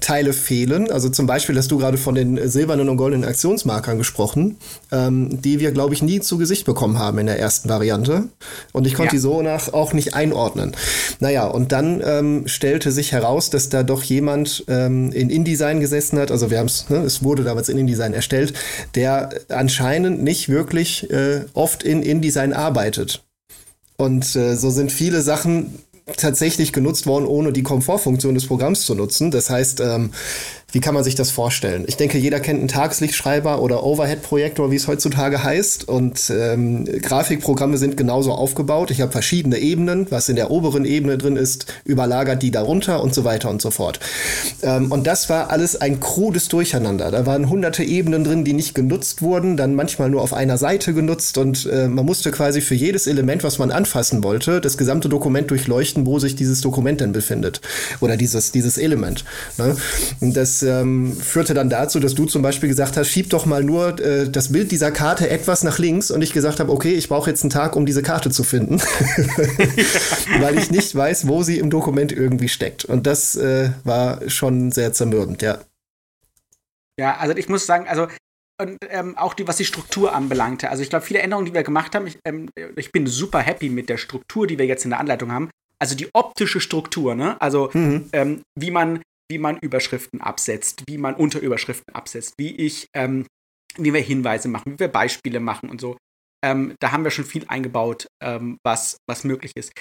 Teile 0.00 0.32
fehlen. 0.32 0.90
Also 0.90 1.08
zum 1.08 1.26
Beispiel 1.26 1.56
hast 1.56 1.70
du 1.70 1.78
gerade 1.78 1.96
von 1.96 2.14
den 2.14 2.48
silbernen 2.48 2.88
und 2.88 2.96
goldenen 2.96 3.28
Aktionsmarkern 3.28 3.96
gesprochen, 3.96 4.56
ähm, 4.90 5.40
die 5.40 5.60
wir, 5.60 5.72
glaube 5.72 5.94
ich, 5.94 6.02
nie 6.02 6.20
zu 6.20 6.36
Gesicht 6.36 6.66
bekommen 6.66 6.98
haben 6.98 7.18
in 7.18 7.26
der 7.26 7.38
ersten 7.38 7.68
Variante. 7.68 8.24
Und 8.72 8.86
ich 8.86 8.94
konnte 8.94 9.10
ja. 9.10 9.12
die 9.12 9.18
so 9.18 9.40
nach 9.42 9.72
auch 9.72 9.92
nicht 9.92 10.14
einordnen. 10.14 10.72
Naja, 11.20 11.46
und 11.46 11.72
dann 11.72 12.02
ähm, 12.04 12.42
stellte 12.46 12.92
sich 12.92 13.12
heraus, 13.12 13.50
dass 13.50 13.68
da 13.68 13.82
doch 13.82 14.02
jemand 14.02 14.64
ähm, 14.68 15.12
in 15.12 15.30
InDesign 15.30 15.80
gesessen 15.80 16.18
hat. 16.18 16.30
Also 16.30 16.50
wir 16.50 16.58
haben 16.58 16.66
es, 16.66 16.90
ne, 16.90 16.98
es 16.98 17.22
wurde 17.22 17.44
damals 17.44 17.68
in 17.68 17.78
InDesign 17.78 18.12
erstellt, 18.12 18.54
der 18.94 19.30
anscheinend 19.48 20.22
nicht 20.22 20.48
wirklich 20.48 21.10
äh, 21.10 21.44
oft 21.54 21.82
in 21.82 22.02
InDesign 22.02 22.52
arbeitet. 22.52 23.22
Und 23.96 24.34
äh, 24.36 24.56
so 24.56 24.70
sind 24.70 24.90
viele 24.90 25.22
Sachen 25.22 25.78
tatsächlich 26.16 26.72
genutzt 26.72 27.06
worden, 27.06 27.26
ohne 27.26 27.52
die 27.52 27.62
Komfortfunktion 27.62 28.34
des 28.34 28.46
Programms 28.46 28.86
zu 28.86 28.94
nutzen. 28.94 29.30
Das 29.30 29.50
heißt, 29.50 29.80
ähm, 29.80 30.10
wie 30.72 30.80
kann 30.80 30.94
man 30.94 31.04
sich 31.04 31.14
das 31.14 31.30
vorstellen? 31.30 31.84
Ich 31.86 31.98
denke, 31.98 32.16
jeder 32.16 32.40
kennt 32.40 32.58
einen 32.58 32.68
Tageslichtschreiber 32.68 33.60
oder 33.60 33.84
Overhead-Projektor, 33.84 34.70
wie 34.70 34.76
es 34.76 34.88
heutzutage 34.88 35.44
heißt. 35.44 35.86
Und 35.86 36.32
ähm, 36.34 36.86
Grafikprogramme 36.86 37.76
sind 37.76 37.98
genauso 37.98 38.32
aufgebaut. 38.32 38.90
Ich 38.90 39.02
habe 39.02 39.12
verschiedene 39.12 39.58
Ebenen. 39.58 40.06
Was 40.10 40.30
in 40.30 40.36
der 40.36 40.50
oberen 40.50 40.86
Ebene 40.86 41.18
drin 41.18 41.36
ist, 41.36 41.66
überlagert 41.84 42.42
die 42.42 42.50
darunter 42.50 43.02
und 43.02 43.14
so 43.14 43.24
weiter 43.24 43.50
und 43.50 43.60
so 43.60 43.70
fort. 43.70 44.00
Ähm, 44.62 44.90
und 44.90 45.06
das 45.06 45.28
war 45.28 45.50
alles 45.50 45.78
ein 45.78 46.00
krudes 46.00 46.48
Durcheinander. 46.48 47.10
Da 47.10 47.26
waren 47.26 47.50
hunderte 47.50 47.84
Ebenen 47.84 48.24
drin, 48.24 48.44
die 48.44 48.54
nicht 48.54 48.74
genutzt 48.74 49.20
wurden, 49.20 49.58
dann 49.58 49.74
manchmal 49.74 50.08
nur 50.08 50.22
auf 50.22 50.32
einer 50.32 50.56
Seite 50.56 50.94
genutzt. 50.94 51.36
Und 51.36 51.66
äh, 51.66 51.86
man 51.88 52.06
musste 52.06 52.30
quasi 52.30 52.62
für 52.62 52.74
jedes 52.74 53.06
Element, 53.06 53.44
was 53.44 53.58
man 53.58 53.72
anfassen 53.72 54.24
wollte, 54.24 54.62
das 54.62 54.78
gesamte 54.78 55.10
Dokument 55.10 55.50
durchleuchten, 55.50 56.06
wo 56.06 56.18
sich 56.18 56.34
dieses 56.34 56.62
Dokument 56.62 57.02
denn 57.02 57.12
befindet. 57.12 57.60
Oder 58.00 58.16
dieses, 58.16 58.52
dieses 58.52 58.78
Element. 58.78 59.26
Ne? 59.58 59.76
Das 60.20 60.61
ähm, 60.62 61.12
führte 61.12 61.54
dann 61.54 61.70
dazu, 61.70 62.00
dass 62.00 62.14
du 62.14 62.26
zum 62.26 62.42
Beispiel 62.42 62.68
gesagt 62.68 62.96
hast, 62.96 63.08
schieb 63.08 63.30
doch 63.30 63.46
mal 63.46 63.62
nur 63.62 63.98
äh, 64.00 64.28
das 64.28 64.52
Bild 64.52 64.70
dieser 64.70 64.90
Karte 64.90 65.28
etwas 65.28 65.64
nach 65.64 65.78
links 65.78 66.10
und 66.10 66.22
ich 66.22 66.32
gesagt 66.32 66.60
habe, 66.60 66.72
okay, 66.72 66.92
ich 66.92 67.08
brauche 67.08 67.30
jetzt 67.30 67.42
einen 67.42 67.50
Tag, 67.50 67.76
um 67.76 67.86
diese 67.86 68.02
Karte 68.02 68.30
zu 68.30 68.44
finden, 68.44 68.80
weil 70.40 70.58
ich 70.58 70.70
nicht 70.70 70.94
weiß, 70.94 71.28
wo 71.28 71.42
sie 71.42 71.58
im 71.58 71.70
Dokument 71.70 72.12
irgendwie 72.12 72.48
steckt. 72.48 72.84
Und 72.84 73.06
das 73.06 73.36
äh, 73.36 73.70
war 73.84 74.20
schon 74.28 74.72
sehr 74.72 74.92
zermürbend, 74.92 75.42
ja. 75.42 75.58
Ja, 76.98 77.16
also 77.16 77.36
ich 77.36 77.48
muss 77.48 77.66
sagen, 77.66 77.88
also 77.88 78.06
und 78.60 78.78
ähm, 78.90 79.16
auch 79.16 79.34
die, 79.34 79.48
was 79.48 79.56
die 79.56 79.64
Struktur 79.64 80.14
anbelangte. 80.14 80.70
Also 80.70 80.82
ich 80.82 80.90
glaube, 80.90 81.04
viele 81.04 81.20
Änderungen, 81.20 81.46
die 81.46 81.54
wir 81.54 81.62
gemacht 81.62 81.94
haben, 81.94 82.06
ich, 82.06 82.18
ähm, 82.24 82.48
ich, 82.76 82.92
bin 82.92 83.06
super 83.06 83.40
happy 83.40 83.70
mit 83.70 83.88
der 83.88 83.96
Struktur, 83.96 84.46
die 84.46 84.58
wir 84.58 84.66
jetzt 84.66 84.84
in 84.84 84.90
der 84.90 85.00
Anleitung 85.00 85.32
haben. 85.32 85.50
Also 85.78 85.96
die 85.96 86.08
optische 86.12 86.60
Struktur, 86.60 87.14
ne? 87.14 87.40
Also 87.40 87.70
mhm. 87.72 88.08
ähm, 88.12 88.42
wie 88.54 88.70
man 88.70 89.02
wie 89.32 89.38
man 89.38 89.56
Überschriften 89.56 90.20
absetzt, 90.20 90.82
wie 90.86 90.98
man 90.98 91.14
Unterüberschriften 91.14 91.94
absetzt, 91.94 92.34
wie 92.36 92.54
ich, 92.54 92.88
ähm, 92.94 93.26
wie 93.78 93.94
wir 93.94 94.02
Hinweise 94.02 94.48
machen, 94.48 94.74
wie 94.74 94.78
wir 94.78 94.88
Beispiele 94.88 95.40
machen 95.40 95.70
und 95.70 95.80
so. 95.80 95.96
Ähm, 96.44 96.74
da 96.80 96.92
haben 96.92 97.02
wir 97.02 97.10
schon 97.10 97.24
viel 97.24 97.46
eingebaut, 97.48 98.08
ähm, 98.22 98.58
was, 98.62 98.98
was 99.08 99.24
möglich 99.24 99.52
ist. 99.56 99.72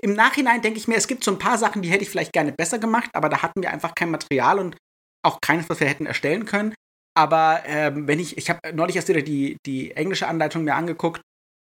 Im 0.00 0.14
Nachhinein 0.14 0.62
denke 0.62 0.78
ich 0.78 0.88
mir, 0.88 0.96
es 0.96 1.06
gibt 1.06 1.22
so 1.22 1.32
ein 1.32 1.38
paar 1.38 1.58
Sachen, 1.58 1.82
die 1.82 1.90
hätte 1.90 2.02
ich 2.02 2.08
vielleicht 2.08 2.32
gerne 2.32 2.52
besser 2.52 2.78
gemacht, 2.78 3.10
aber 3.12 3.28
da 3.28 3.42
hatten 3.42 3.60
wir 3.60 3.70
einfach 3.70 3.94
kein 3.94 4.10
Material 4.10 4.58
und 4.58 4.76
auch 5.22 5.38
keines, 5.42 5.68
was 5.68 5.80
wir 5.80 5.88
hätten 5.88 6.06
erstellen 6.06 6.46
können. 6.46 6.72
Aber 7.14 7.62
ähm, 7.66 8.08
wenn 8.08 8.20
ich, 8.20 8.38
ich 8.38 8.48
habe 8.48 8.60
neulich 8.72 8.96
erst 8.96 9.08
wieder 9.08 9.22
die, 9.22 9.58
die 9.66 9.90
englische 9.90 10.28
Anleitung 10.28 10.64
mir 10.64 10.76
angeguckt 10.76 11.20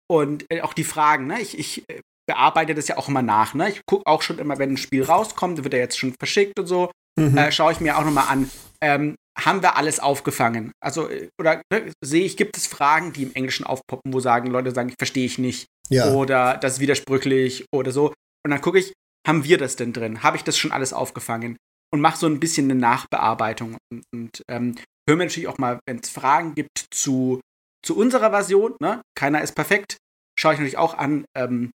und 0.09 0.45
äh, 0.49 0.61
auch 0.61 0.75
die 0.75 0.85
Fragen, 0.85 1.27
ne? 1.27 1.41
Ich, 1.41 1.59
ich 1.59 1.83
äh, 1.91 2.01
bearbeite 2.29 2.75
das 2.75 2.89
ja 2.89 2.99
auch 2.99 3.09
immer 3.09 3.23
nach, 3.23 3.55
ne? 3.55 3.69
Ich 3.71 3.81
gucke 3.85 4.07
auch 4.07 4.23
schon 4.23 4.39
immer, 4.39 4.59
wenn 4.59 4.75
ein 4.75 4.77
Spiel 4.77 5.03
rauskommt, 5.03 5.65
wird 5.65 5.75
er 5.75 5.81
jetzt 5.81 5.99
schon 5.99 6.15
verschickt 6.15 6.59
und 6.59 6.67
so 6.67 6.91
mhm. 7.19 7.37
äh, 7.37 7.53
schaue 7.53 7.73
ich 7.73 7.81
mir 7.81 7.99
auch 7.99 8.05
nochmal 8.05 8.29
an. 8.29 8.51
Ähm, 8.81 9.17
haben 9.39 9.63
wir 9.63 9.77
alles 9.77 10.01
aufgefangen? 10.01 10.73
Also, 10.81 11.09
äh, 11.09 11.29
oder 11.41 11.63
ne, 11.73 11.93
sehe 12.05 12.25
ich, 12.25 12.37
gibt 12.37 12.57
es 12.57 12.67
Fragen, 12.67 13.13
die 13.13 13.23
im 13.23 13.35
Englischen 13.35 13.65
aufpoppen, 13.65 14.13
wo 14.13 14.21
sagen 14.21 14.51
Leute 14.51 14.73
sagen, 14.73 14.95
verstehe 14.99 15.25
ich 15.25 15.39
nicht. 15.39 15.67
Ja. 15.89 16.13
Oder 16.13 16.57
das 16.59 16.75
ist 16.75 16.81
widersprüchlich 16.81 17.67
oder 17.73 17.93
so. 17.93 18.13
Und 18.45 18.51
dann 18.51 18.61
gucke 18.61 18.79
ich, 18.79 18.93
haben 19.27 19.45
wir 19.45 19.59
das 19.59 19.77
denn 19.77 19.93
drin? 19.93 20.23
Habe 20.23 20.37
ich 20.37 20.45
das 20.45 20.59
schon 20.59 20.73
alles 20.73 20.93
aufgefangen? 20.93 21.57
Und 21.93 22.01
mache 22.01 22.17
so 22.17 22.27
ein 22.27 22.41
bisschen 22.41 22.71
eine 22.71 22.81
Nachbearbeitung. 22.81 23.77
Und, 23.93 24.03
und 24.15 24.43
ähm, 24.49 24.77
höre 25.09 25.17
mir 25.17 25.25
natürlich 25.25 25.49
auch 25.49 25.59
mal, 25.59 25.79
wenn 25.87 25.99
es 25.99 26.09
Fragen 26.09 26.55
gibt 26.55 26.87
zu, 26.91 27.41
zu 27.85 27.97
unserer 27.97 28.31
Version, 28.31 28.75
ne? 28.81 29.03
keiner 29.15 29.43
ist 29.43 29.55
perfekt, 29.55 29.99
schaue 30.39 30.55
ich 30.55 30.59
natürlich 30.59 30.79
auch 30.79 30.97
an, 30.97 31.25
ähm, 31.37 31.71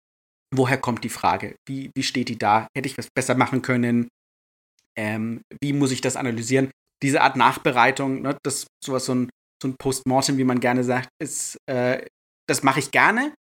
woher 0.55 0.77
kommt 0.77 1.05
die 1.05 1.09
Frage? 1.09 1.57
Wie, 1.67 1.91
wie 1.97 2.03
steht 2.03 2.29
die 2.29 2.39
da? 2.39 2.69
Hätte 2.77 2.89
ich 2.89 2.99
was 2.99 3.09
besser 3.15 3.35
machen 3.35 3.63
können? 3.63 4.09
Ähm, 4.99 5.43
wie 5.61 5.73
muss 5.73 5.93
ich 5.93 6.01
das 6.01 6.17
analysieren? 6.17 6.71
Diese 7.03 7.23
Art 7.23 7.37
Nachbereitung, 7.37 8.23
ne, 8.23 8.37
das 8.43 8.67
sowas 8.85 9.05
so 9.05 9.15
ein, 9.15 9.31
so 9.63 9.69
ein 9.69 9.77
Postmortem, 9.77 10.39
wie 10.39 10.45
man 10.45 10.61
gerne 10.61 10.85
sagt, 10.85 11.09
ist, 11.21 11.57
äh, 11.67 12.05
das 12.49 12.63
mache 12.63 12.81
ich 12.81 12.91
gerne. 12.91 13.35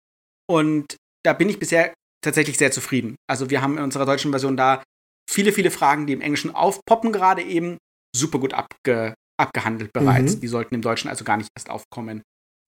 Und 0.50 0.98
da 1.24 1.34
bin 1.34 1.50
ich 1.50 1.60
bisher 1.60 1.94
tatsächlich 2.24 2.58
sehr 2.58 2.72
zufrieden. 2.72 3.16
Also 3.30 3.50
wir 3.50 3.62
haben 3.62 3.78
in 3.78 3.84
unserer 3.84 4.06
deutschen 4.06 4.32
Version 4.32 4.58
da 4.58 4.84
viele, 5.30 5.54
viele 5.54 5.72
Fragen, 5.72 6.08
die 6.08 6.14
im 6.14 6.22
Englischen 6.22 6.54
aufpoppen, 6.54 7.12
gerade 7.12 7.42
eben 7.44 7.78
super 8.16 8.40
gut 8.40 8.54
abge 8.54 9.14
abgehandelt 9.40 9.94
bereits. 9.94 10.36
Mhm. 10.36 10.42
Die 10.42 10.48
sollten 10.48 10.76
im 10.76 10.82
Deutschen 10.82 11.10
also 11.10 11.24
gar 11.24 11.38
nicht 11.38 11.50
erst 11.56 11.70
aufkommen. 11.70 12.22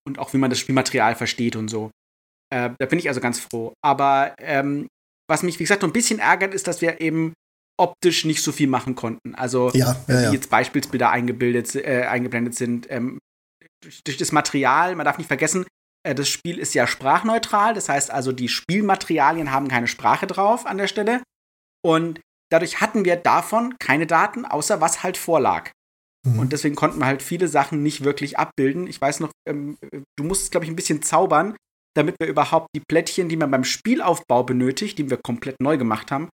Und 0.08 0.20
auch 0.20 0.34
wie 0.34 0.38
man 0.38 0.50
das 0.50 0.60
Spielmaterial 0.60 1.16
versteht 1.16 1.58
und 1.58 1.68
so. 1.68 1.92
Äh, 2.50 2.72
da 2.80 2.86
bin 2.86 2.98
ich 2.98 3.10
also 3.10 3.20
ganz 3.20 3.40
froh. 3.40 3.74
Aber 3.84 4.34
ähm, 4.40 4.88
was 5.30 5.44
mich, 5.44 5.60
wie 5.60 5.64
gesagt, 5.64 5.82
so 5.82 5.88
ein 5.88 5.94
bisschen 5.94 6.20
ärgert, 6.20 6.54
ist, 6.54 6.68
dass 6.68 6.82
wir 6.82 7.02
eben 7.02 7.34
optisch 7.82 8.26
nicht 8.26 8.44
so 8.44 8.52
viel 8.52 8.68
machen 8.68 8.96
konnten. 8.96 9.34
Also 9.34 9.72
ja, 9.74 9.96
ja, 10.08 10.22
ja. 10.22 10.32
jetzt 10.32 10.50
Beispielsbilder 10.50 11.10
eingebildet, 11.10 11.76
äh, 11.76 12.06
eingeblendet 12.08 12.56
sind. 12.56 12.90
Ähm, 12.90 13.20
durch, 13.84 14.04
durch, 14.04 14.18
das 14.18 14.32
Material, 14.32 14.96
man 14.96 15.06
darf 15.06 15.18
nicht 15.18 15.28
vergessen, 15.28 15.66
äh, 16.04 16.14
das 16.14 16.30
Spiel 16.30 16.60
ist 16.60 16.76
ja 16.76 16.86
sprachneutral, 16.86 17.74
das 17.74 17.90
heißt 17.90 18.12
also, 18.12 18.32
die 18.32 18.50
Spielmaterialien 18.50 19.52
haben 19.52 19.68
keine 19.68 19.88
Sprache 19.88 20.28
drauf 20.28 20.66
an 20.66 20.78
der 20.78 20.88
Stelle. 20.88 21.24
Und 21.84 22.22
dadurch 22.52 22.82
hatten 22.82 23.06
wir 23.06 23.16
davon 23.16 23.76
keine 23.80 24.06
Daten, 24.06 24.46
außer 24.46 24.80
was 24.80 25.02
halt 25.02 25.18
vorlag. 25.18 25.72
Mhm. 26.24 26.38
Und 26.38 26.54
deswegen 26.54 26.76
konnten 26.76 27.00
wir 27.00 27.08
halt 27.08 27.24
viele 27.24 27.48
Sachen 27.48 27.82
nicht 27.82 28.04
wirklich 28.04 28.38
abbilden. 28.38 28.86
Ich 28.86 29.02
weiß 29.02 29.22
noch, 29.22 29.32
ähm, 29.50 29.80
du 30.16 30.24
musst, 30.24 30.52
glaube 30.52 30.66
ich, 30.66 30.72
ein 30.72 30.76
bisschen 30.76 31.02
zaubern, 31.02 31.56
damit 31.96 32.16
wir 32.20 32.28
überhaupt 32.28 32.68
die 32.76 32.84
Plättchen, 32.88 33.28
die 33.28 33.38
man 33.38 33.50
beim 33.50 33.64
Spielaufbau 33.64 34.44
benötigt, 34.44 35.00
die 35.00 35.10
wir 35.10 35.18
komplett 35.18 35.60
neu 35.60 35.78
gemacht 35.78 36.12
haben, 36.12 36.30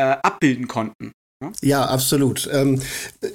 äh, 0.00 0.16
abbilden 0.22 0.68
konnten. 0.68 1.12
Ne? 1.42 1.52
Ja, 1.62 1.86
absolut. 1.86 2.48
Ähm, 2.52 2.80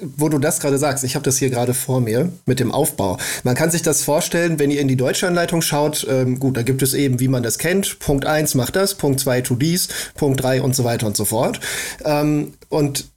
wo 0.00 0.28
du 0.28 0.38
das 0.38 0.60
gerade 0.60 0.78
sagst, 0.78 1.02
ich 1.02 1.16
habe 1.16 1.24
das 1.24 1.38
hier 1.38 1.50
gerade 1.50 1.74
vor 1.74 2.00
mir 2.00 2.32
mit 2.44 2.60
dem 2.60 2.70
Aufbau. 2.70 3.18
Man 3.42 3.56
kann 3.56 3.72
sich 3.72 3.82
das 3.82 4.04
vorstellen, 4.04 4.60
wenn 4.60 4.70
ihr 4.70 4.80
in 4.80 4.88
die 4.88 4.96
deutsche 4.96 5.26
Anleitung 5.26 5.60
schaut, 5.60 6.06
ähm, 6.08 6.38
gut, 6.38 6.56
da 6.56 6.62
gibt 6.62 6.82
es 6.82 6.94
eben, 6.94 7.18
wie 7.18 7.28
man 7.28 7.42
das 7.42 7.58
kennt. 7.58 7.98
Punkt 7.98 8.24
1 8.24 8.54
macht 8.54 8.76
das, 8.76 8.94
Punkt 8.94 9.18
2 9.18 9.40
tut 9.40 9.60
dies, 9.60 9.88
Punkt 10.14 10.40
3 10.40 10.62
und 10.62 10.76
so 10.76 10.84
weiter 10.84 11.06
und 11.06 11.16
so 11.16 11.24
fort. 11.24 11.58
Ähm, 12.04 12.54
und 12.68 13.08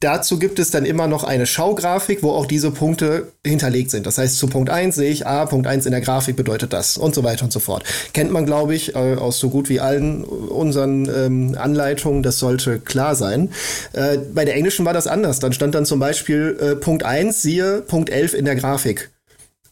Dazu 0.00 0.38
gibt 0.38 0.60
es 0.60 0.70
dann 0.70 0.84
immer 0.84 1.08
noch 1.08 1.24
eine 1.24 1.44
Schaugrafik, 1.44 2.22
wo 2.22 2.30
auch 2.30 2.46
diese 2.46 2.70
Punkte 2.70 3.32
hinterlegt 3.44 3.90
sind. 3.90 4.06
Das 4.06 4.16
heißt, 4.16 4.38
zu 4.38 4.46
Punkt 4.46 4.70
1 4.70 4.94
sehe 4.94 5.10
ich, 5.10 5.26
ah, 5.26 5.44
Punkt 5.46 5.66
1 5.66 5.86
in 5.86 5.92
der 5.92 6.00
Grafik 6.00 6.36
bedeutet 6.36 6.72
das 6.72 6.96
und 6.96 7.16
so 7.16 7.24
weiter 7.24 7.44
und 7.44 7.52
so 7.52 7.58
fort. 7.58 7.82
Kennt 8.14 8.30
man, 8.30 8.46
glaube 8.46 8.76
ich, 8.76 8.94
äh, 8.94 9.16
aus 9.16 9.40
so 9.40 9.50
gut 9.50 9.68
wie 9.68 9.80
allen 9.80 10.22
unseren 10.22 11.08
ähm, 11.12 11.56
Anleitungen. 11.58 12.22
Das 12.22 12.38
sollte 12.38 12.78
klar 12.78 13.16
sein. 13.16 13.50
Äh, 13.92 14.18
bei 14.18 14.44
der 14.44 14.54
englischen 14.54 14.84
war 14.84 14.94
das 14.94 15.08
anders. 15.08 15.40
Dann 15.40 15.52
stand 15.52 15.74
dann 15.74 15.84
zum 15.84 15.98
Beispiel 15.98 16.56
äh, 16.60 16.76
Punkt 16.76 17.02
1, 17.02 17.42
siehe 17.42 17.82
Punkt 17.82 18.10
11 18.10 18.34
in 18.34 18.44
der 18.44 18.54
Grafik 18.54 19.10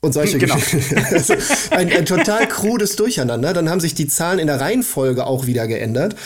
und 0.01 0.13
solche 0.13 0.39
genau. 0.39 0.57
also 1.11 1.35
ein, 1.71 1.93
ein, 1.93 2.05
total 2.05 2.49
krudes 2.49 2.97
Durcheinander. 2.97 3.53
Dann 3.53 3.69
haben 3.71 3.81
sich 3.81 3.95
die 3.95 4.09
Zahlen 4.09 4.39
in 4.39 4.47
der 4.47 4.61
Reihenfolge 4.61 5.27
auch 5.27 5.47
wieder 5.47 5.67
geändert. 5.67 6.17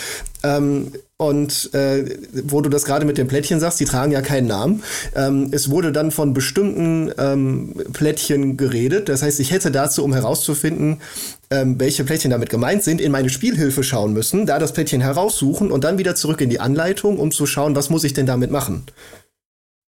Ähm, 0.42 0.92
und 1.20 1.74
äh, 1.74 2.16
wo 2.32 2.62
du 2.62 2.70
das 2.70 2.84
gerade 2.84 3.04
mit 3.04 3.18
den 3.18 3.28
Plättchen 3.28 3.60
sagst, 3.60 3.78
die 3.78 3.84
tragen 3.84 4.10
ja 4.10 4.22
keinen 4.22 4.46
Namen. 4.46 4.82
Ähm, 5.14 5.48
es 5.52 5.68
wurde 5.70 5.92
dann 5.92 6.12
von 6.12 6.32
bestimmten 6.32 7.12
ähm, 7.18 7.74
Plättchen 7.92 8.56
geredet. 8.56 9.10
Das 9.10 9.22
heißt, 9.22 9.38
ich 9.38 9.50
hätte 9.50 9.70
dazu, 9.70 10.02
um 10.02 10.14
herauszufinden, 10.14 11.02
ähm, 11.50 11.78
welche 11.78 12.04
Plättchen 12.04 12.30
damit 12.30 12.48
gemeint 12.48 12.82
sind, 12.84 13.02
in 13.02 13.12
meine 13.12 13.28
Spielhilfe 13.28 13.82
schauen 13.82 14.14
müssen, 14.14 14.46
da 14.46 14.58
das 14.58 14.72
Plättchen 14.72 15.02
heraussuchen 15.02 15.70
und 15.70 15.84
dann 15.84 15.98
wieder 15.98 16.14
zurück 16.14 16.40
in 16.40 16.48
die 16.48 16.58
Anleitung, 16.58 17.18
um 17.18 17.32
zu 17.32 17.44
schauen, 17.44 17.76
was 17.76 17.90
muss 17.90 18.04
ich 18.04 18.14
denn 18.14 18.24
damit 18.24 18.50
machen. 18.50 18.84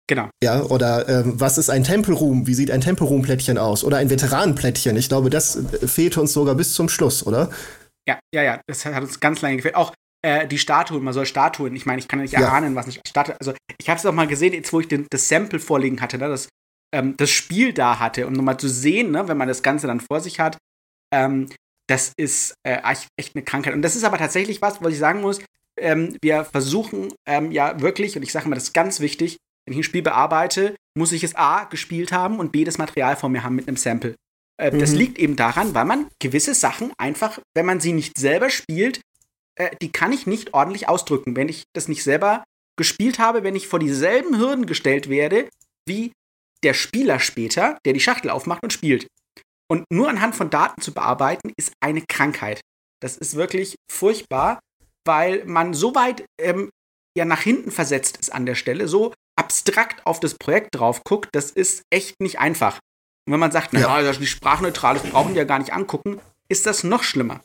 Genau. 0.07 0.29
Ja, 0.41 0.63
oder 0.63 1.07
ähm, 1.07 1.33
was 1.35 1.59
ist 1.59 1.69
ein 1.69 1.83
Tempelruhm? 1.83 2.47
Wie 2.47 2.55
sieht 2.55 2.71
ein 2.71 2.81
Tempelruhm-Plättchen 2.81 3.59
aus? 3.59 3.83
Oder 3.83 3.97
ein 3.97 4.09
Veteranenplättchen? 4.09 4.97
Ich 4.97 5.09
glaube, 5.09 5.29
das 5.29 5.57
äh, 5.57 5.87
fehlte 5.87 6.21
uns 6.21 6.33
sogar 6.33 6.55
bis 6.55 6.73
zum 6.73 6.89
Schluss, 6.89 7.27
oder? 7.27 7.51
Ja, 8.07 8.17
ja, 8.33 8.41
ja. 8.41 8.61
Das 8.65 8.83
hat 8.85 9.03
uns 9.03 9.19
ganz 9.19 9.41
lange 9.43 9.57
gefehlt. 9.57 9.75
Auch 9.75 9.93
äh, 10.21 10.47
die 10.47 10.57
Statuen, 10.57 11.03
man 11.03 11.13
soll 11.13 11.25
Statuen, 11.25 11.75
ich 11.75 11.85
meine, 11.85 11.99
ich 11.99 12.07
kann 12.07 12.19
nicht 12.19 12.33
ja. 12.33 12.41
erahnen, 12.41 12.75
was 12.75 12.85
eine 12.85 12.93
Statue, 13.07 13.35
also 13.39 13.53
ich 13.79 13.89
habe 13.89 13.99
es 13.99 14.05
auch 14.05 14.13
mal 14.13 14.27
gesehen, 14.27 14.53
jetzt 14.53 14.73
wo 14.73 14.79
ich 14.79 14.87
den, 14.87 15.07
das 15.09 15.27
Sample 15.27 15.59
vorliegen 15.59 16.01
hatte, 16.01 16.17
ne, 16.17 16.27
das, 16.27 16.49
ähm, 16.93 17.15
das 17.17 17.29
Spiel 17.29 17.73
da 17.73 17.99
hatte, 17.99 18.27
um 18.27 18.33
nochmal 18.33 18.59
zu 18.59 18.67
sehen, 18.67 19.11
ne, 19.11 19.27
wenn 19.27 19.37
man 19.37 19.47
das 19.47 19.63
Ganze 19.63 19.87
dann 19.87 20.01
vor 20.01 20.19
sich 20.19 20.39
hat, 20.39 20.57
ähm, 21.13 21.49
das 21.87 22.13
ist 22.17 22.53
äh, 22.63 22.81
echt 23.17 23.35
eine 23.35 23.43
Krankheit. 23.43 23.73
Und 23.73 23.81
das 23.81 23.95
ist 23.95 24.03
aber 24.03 24.17
tatsächlich 24.17 24.61
was, 24.61 24.81
was 24.81 24.93
ich 24.93 24.99
sagen 24.99 25.21
muss, 25.21 25.41
ähm, 25.79 26.17
wir 26.21 26.45
versuchen 26.45 27.13
ähm, 27.25 27.51
ja 27.51 27.81
wirklich, 27.81 28.15
und 28.15 28.23
ich 28.23 28.31
sage 28.31 28.47
mal, 28.47 28.55
das 28.55 28.65
ist 28.65 28.73
ganz 28.73 28.99
wichtig, 28.99 29.37
wenn 29.65 29.73
ich 29.73 29.79
ein 29.79 29.83
Spiel 29.83 30.01
bearbeite, 30.01 30.75
muss 30.97 31.11
ich 31.11 31.23
es 31.23 31.35
A 31.35 31.63
gespielt 31.63 32.11
haben 32.11 32.39
und 32.39 32.51
B 32.51 32.63
das 32.63 32.77
Material 32.77 33.15
vor 33.15 33.29
mir 33.29 33.43
haben 33.43 33.55
mit 33.55 33.67
einem 33.67 33.77
Sample. 33.77 34.15
Äh, 34.59 34.71
mhm. 34.71 34.79
Das 34.79 34.91
liegt 34.91 35.17
eben 35.17 35.35
daran, 35.35 35.73
weil 35.73 35.85
man 35.85 36.07
gewisse 36.19 36.53
Sachen 36.53 36.91
einfach, 36.97 37.39
wenn 37.55 37.65
man 37.65 37.79
sie 37.79 37.93
nicht 37.93 38.17
selber 38.17 38.49
spielt, 38.49 39.01
äh, 39.59 39.75
die 39.81 39.91
kann 39.91 40.11
ich 40.11 40.25
nicht 40.25 40.53
ordentlich 40.53 40.87
ausdrücken. 40.87 41.35
Wenn 41.35 41.49
ich 41.49 41.63
das 41.73 41.87
nicht 41.87 42.03
selber 42.03 42.43
gespielt 42.77 43.19
habe, 43.19 43.43
wenn 43.43 43.55
ich 43.55 43.67
vor 43.67 43.79
dieselben 43.79 44.39
Hürden 44.39 44.65
gestellt 44.65 45.09
werde, 45.09 45.49
wie 45.87 46.11
der 46.63 46.73
Spieler 46.73 47.19
später, 47.19 47.77
der 47.85 47.93
die 47.93 47.99
Schachtel 47.99 48.29
aufmacht 48.31 48.63
und 48.63 48.73
spielt. 48.73 49.07
Und 49.71 49.85
nur 49.91 50.09
anhand 50.09 50.35
von 50.35 50.49
Daten 50.49 50.81
zu 50.81 50.93
bearbeiten, 50.93 51.53
ist 51.57 51.73
eine 51.81 52.01
Krankheit. 52.01 52.61
Das 53.01 53.17
ist 53.17 53.35
wirklich 53.35 53.75
furchtbar, 53.91 54.59
weil 55.05 55.45
man 55.45 55.73
so 55.73 55.93
weit 55.95 56.25
ähm, 56.41 56.69
ja 57.17 57.25
nach 57.25 57.41
hinten 57.41 57.71
versetzt 57.71 58.17
ist 58.17 58.33
an 58.33 58.45
der 58.45 58.55
Stelle, 58.55 58.87
so 58.87 59.13
abstrakt 59.37 60.05
auf 60.05 60.19
das 60.19 60.35
Projekt 60.35 60.75
drauf 60.75 61.03
guckt, 61.03 61.29
das 61.33 61.51
ist 61.51 61.83
echt 61.89 62.19
nicht 62.19 62.39
einfach. 62.39 62.79
Und 63.25 63.33
wenn 63.33 63.39
man 63.39 63.51
sagt, 63.51 63.73
ja. 63.73 63.81
naja, 63.81 64.03
das 64.03 64.17
ist 64.17 64.29
sprachneutral, 64.29 64.95
das 64.95 65.09
brauchen 65.09 65.33
die 65.33 65.37
ja 65.37 65.45
gar 65.45 65.59
nicht 65.59 65.73
angucken, 65.73 66.19
ist 66.49 66.65
das 66.65 66.83
noch 66.83 67.03
schlimmer. 67.03 67.41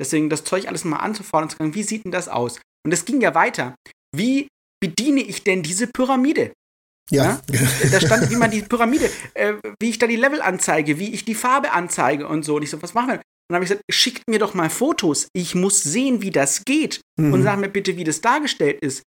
Deswegen 0.00 0.28
das 0.28 0.44
Zeug 0.44 0.68
alles 0.68 0.84
mal 0.84 0.98
anzufordern 0.98 1.44
und 1.44 1.50
zu 1.50 1.56
sagen, 1.58 1.74
wie 1.74 1.82
sieht 1.82 2.04
denn 2.04 2.12
das 2.12 2.28
aus? 2.28 2.60
Und 2.84 2.90
das 2.90 3.04
ging 3.04 3.20
ja 3.20 3.34
weiter. 3.34 3.74
Wie 4.14 4.48
bediene 4.80 5.20
ich 5.20 5.44
denn 5.44 5.62
diese 5.62 5.86
Pyramide? 5.86 6.52
Ja. 7.10 7.42
ja? 7.50 7.60
Da 7.90 8.00
stand, 8.00 8.30
wie 8.30 8.36
man 8.36 8.50
die 8.50 8.62
Pyramide, 8.62 9.10
äh, 9.34 9.54
wie 9.80 9.90
ich 9.90 9.98
da 9.98 10.06
die 10.06 10.16
Level 10.16 10.42
anzeige, 10.42 10.98
wie 10.98 11.14
ich 11.14 11.24
die 11.24 11.34
Farbe 11.34 11.72
anzeige 11.72 12.26
und 12.26 12.44
so. 12.44 12.56
Und 12.56 12.62
ich 12.62 12.70
so, 12.70 12.82
was 12.82 12.94
machen 12.94 13.08
wir? 13.08 13.14
Und 13.14 13.22
dann 13.50 13.56
habe 13.56 13.64
ich 13.64 13.70
gesagt, 13.70 13.84
schickt 13.90 14.28
mir 14.28 14.38
doch 14.38 14.54
mal 14.54 14.70
Fotos. 14.70 15.28
Ich 15.32 15.54
muss 15.54 15.82
sehen, 15.82 16.22
wie 16.22 16.30
das 16.30 16.64
geht. 16.64 17.00
Mhm. 17.18 17.32
Und 17.32 17.42
sag 17.42 17.58
mir 17.58 17.68
bitte, 17.68 17.96
wie 17.96 18.04
das 18.04 18.20
dargestellt 18.20 18.80
ist 18.80 19.02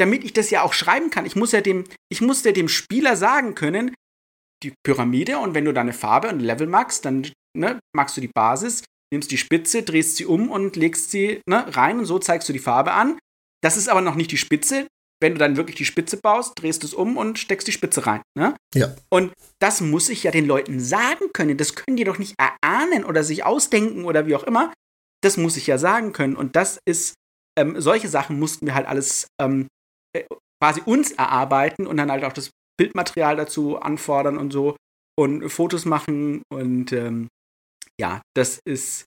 damit 0.00 0.24
ich 0.24 0.32
das 0.32 0.50
ja 0.50 0.62
auch 0.62 0.72
schreiben 0.72 1.10
kann. 1.10 1.26
Ich 1.26 1.36
muss 1.36 1.52
ja 1.52 1.60
dem, 1.60 1.84
ich 2.10 2.20
muss 2.20 2.42
ja 2.42 2.52
dem 2.52 2.68
Spieler 2.68 3.16
sagen 3.16 3.54
können, 3.54 3.94
die 4.62 4.72
Pyramide 4.84 5.38
und 5.38 5.54
wenn 5.54 5.64
du 5.64 5.72
da 5.72 5.82
eine 5.82 5.92
Farbe 5.92 6.28
und 6.28 6.38
ein 6.38 6.44
Level 6.44 6.66
magst, 6.66 7.04
dann 7.04 7.30
ne, 7.56 7.78
magst 7.94 8.16
du 8.16 8.20
die 8.20 8.28
Basis, 8.28 8.82
nimmst 9.12 9.30
die 9.30 9.38
Spitze, 9.38 9.82
drehst 9.82 10.16
sie 10.16 10.26
um 10.26 10.50
und 10.50 10.76
legst 10.76 11.10
sie 11.10 11.40
ne, 11.46 11.64
rein 11.76 11.98
und 11.98 12.06
so 12.06 12.18
zeigst 12.18 12.48
du 12.48 12.52
die 12.52 12.58
Farbe 12.58 12.92
an. 12.92 13.18
Das 13.62 13.76
ist 13.76 13.88
aber 13.88 14.00
noch 14.00 14.14
nicht 14.14 14.30
die 14.30 14.38
Spitze. 14.38 14.86
Wenn 15.22 15.34
du 15.34 15.38
dann 15.38 15.56
wirklich 15.56 15.76
die 15.76 15.84
Spitze 15.84 16.16
baust, 16.16 16.54
drehst 16.56 16.82
du 16.82 16.86
es 16.86 16.94
um 16.94 17.18
und 17.18 17.38
steckst 17.38 17.68
die 17.68 17.72
Spitze 17.72 18.06
rein. 18.06 18.22
Ne? 18.38 18.56
Ja. 18.74 18.94
Und 19.10 19.32
das 19.60 19.82
muss 19.82 20.08
ich 20.08 20.22
ja 20.22 20.30
den 20.30 20.46
Leuten 20.46 20.80
sagen 20.80 21.26
können. 21.34 21.58
Das 21.58 21.74
können 21.74 21.98
die 21.98 22.04
doch 22.04 22.18
nicht 22.18 22.34
erahnen 22.38 23.04
oder 23.04 23.22
sich 23.22 23.44
ausdenken 23.44 24.04
oder 24.06 24.26
wie 24.26 24.34
auch 24.34 24.44
immer. 24.44 24.72
Das 25.22 25.36
muss 25.36 25.58
ich 25.58 25.66
ja 25.66 25.76
sagen 25.76 26.14
können. 26.14 26.36
Und 26.36 26.56
das 26.56 26.78
ist, 26.86 27.14
ähm, 27.58 27.78
solche 27.78 28.08
Sachen 28.08 28.38
mussten 28.38 28.64
wir 28.64 28.74
halt 28.74 28.86
alles 28.86 29.26
ähm, 29.38 29.66
äh, 30.16 30.24
quasi 30.62 30.80
uns 30.86 31.12
erarbeiten 31.12 31.86
und 31.86 31.98
dann 31.98 32.10
halt 32.10 32.24
auch 32.24 32.32
das 32.32 32.50
Bildmaterial 32.78 33.36
dazu 33.36 33.78
anfordern 33.78 34.38
und 34.38 34.52
so 34.52 34.76
und 35.18 35.50
Fotos 35.50 35.84
machen 35.84 36.40
und 36.50 36.92
ähm, 36.92 37.28
ja, 38.00 38.22
das 38.34 38.58
ist 38.64 39.04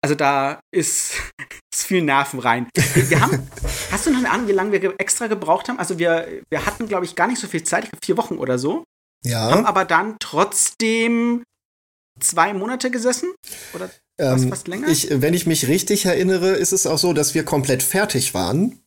also 0.00 0.14
da 0.14 0.60
ist, 0.72 1.12
ist 1.74 1.84
viel 1.84 2.02
Nerven 2.02 2.40
rein. 2.40 2.68
Wir 2.94 3.20
haben, 3.20 3.48
hast 3.90 4.06
du 4.06 4.10
noch 4.10 4.18
eine 4.18 4.30
Ahnung, 4.30 4.48
wie 4.48 4.52
lange 4.52 4.72
wir 4.72 4.94
extra 4.98 5.26
gebraucht 5.26 5.68
haben? 5.68 5.78
Also 5.78 5.98
wir, 5.98 6.28
wir 6.50 6.66
hatten, 6.66 6.86
glaube 6.86 7.04
ich, 7.04 7.16
gar 7.16 7.26
nicht 7.26 7.40
so 7.40 7.46
viel 7.46 7.64
Zeit, 7.64 7.84
ich 7.84 7.90
glaube 7.90 8.04
vier 8.04 8.16
Wochen 8.16 8.38
oder 8.38 8.58
so. 8.58 8.84
Ja. 9.24 9.50
Haben 9.50 9.66
aber 9.66 9.84
dann 9.84 10.16
trotzdem 10.20 11.42
zwei 12.20 12.54
Monate 12.54 12.90
gesessen? 12.90 13.32
Oder 13.74 13.90
ähm, 14.18 14.48
fast 14.48 14.68
länger? 14.68 14.88
Ich, 14.88 15.08
wenn 15.10 15.34
ich 15.34 15.46
mich 15.46 15.66
richtig 15.66 16.06
erinnere, 16.06 16.50
ist 16.50 16.72
es 16.72 16.86
auch 16.86 16.98
so, 16.98 17.12
dass 17.12 17.34
wir 17.34 17.44
komplett 17.44 17.82
fertig 17.82 18.34
waren. 18.34 18.80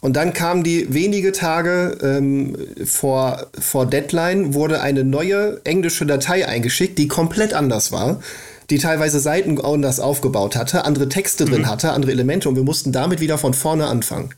Und 0.00 0.14
dann 0.14 0.32
kam 0.32 0.62
die 0.62 0.92
wenige 0.92 1.32
Tage 1.32 1.98
ähm, 2.02 2.56
vor, 2.84 3.46
vor 3.58 3.86
Deadline, 3.86 4.52
wurde 4.52 4.80
eine 4.80 5.04
neue 5.04 5.60
englische 5.64 6.04
Datei 6.04 6.46
eingeschickt, 6.46 6.98
die 6.98 7.08
komplett 7.08 7.54
anders 7.54 7.92
war, 7.92 8.20
die 8.70 8.78
teilweise 8.78 9.20
Seiten 9.20 9.60
anders 9.60 10.00
aufgebaut 10.00 10.56
hatte, 10.56 10.84
andere 10.84 11.08
Texte 11.08 11.46
mhm. 11.46 11.50
drin 11.50 11.68
hatte, 11.68 11.92
andere 11.92 12.12
Elemente 12.12 12.48
und 12.48 12.56
wir 12.56 12.64
mussten 12.64 12.92
damit 12.92 13.20
wieder 13.20 13.38
von 13.38 13.54
vorne 13.54 13.86
anfangen. 13.86 14.34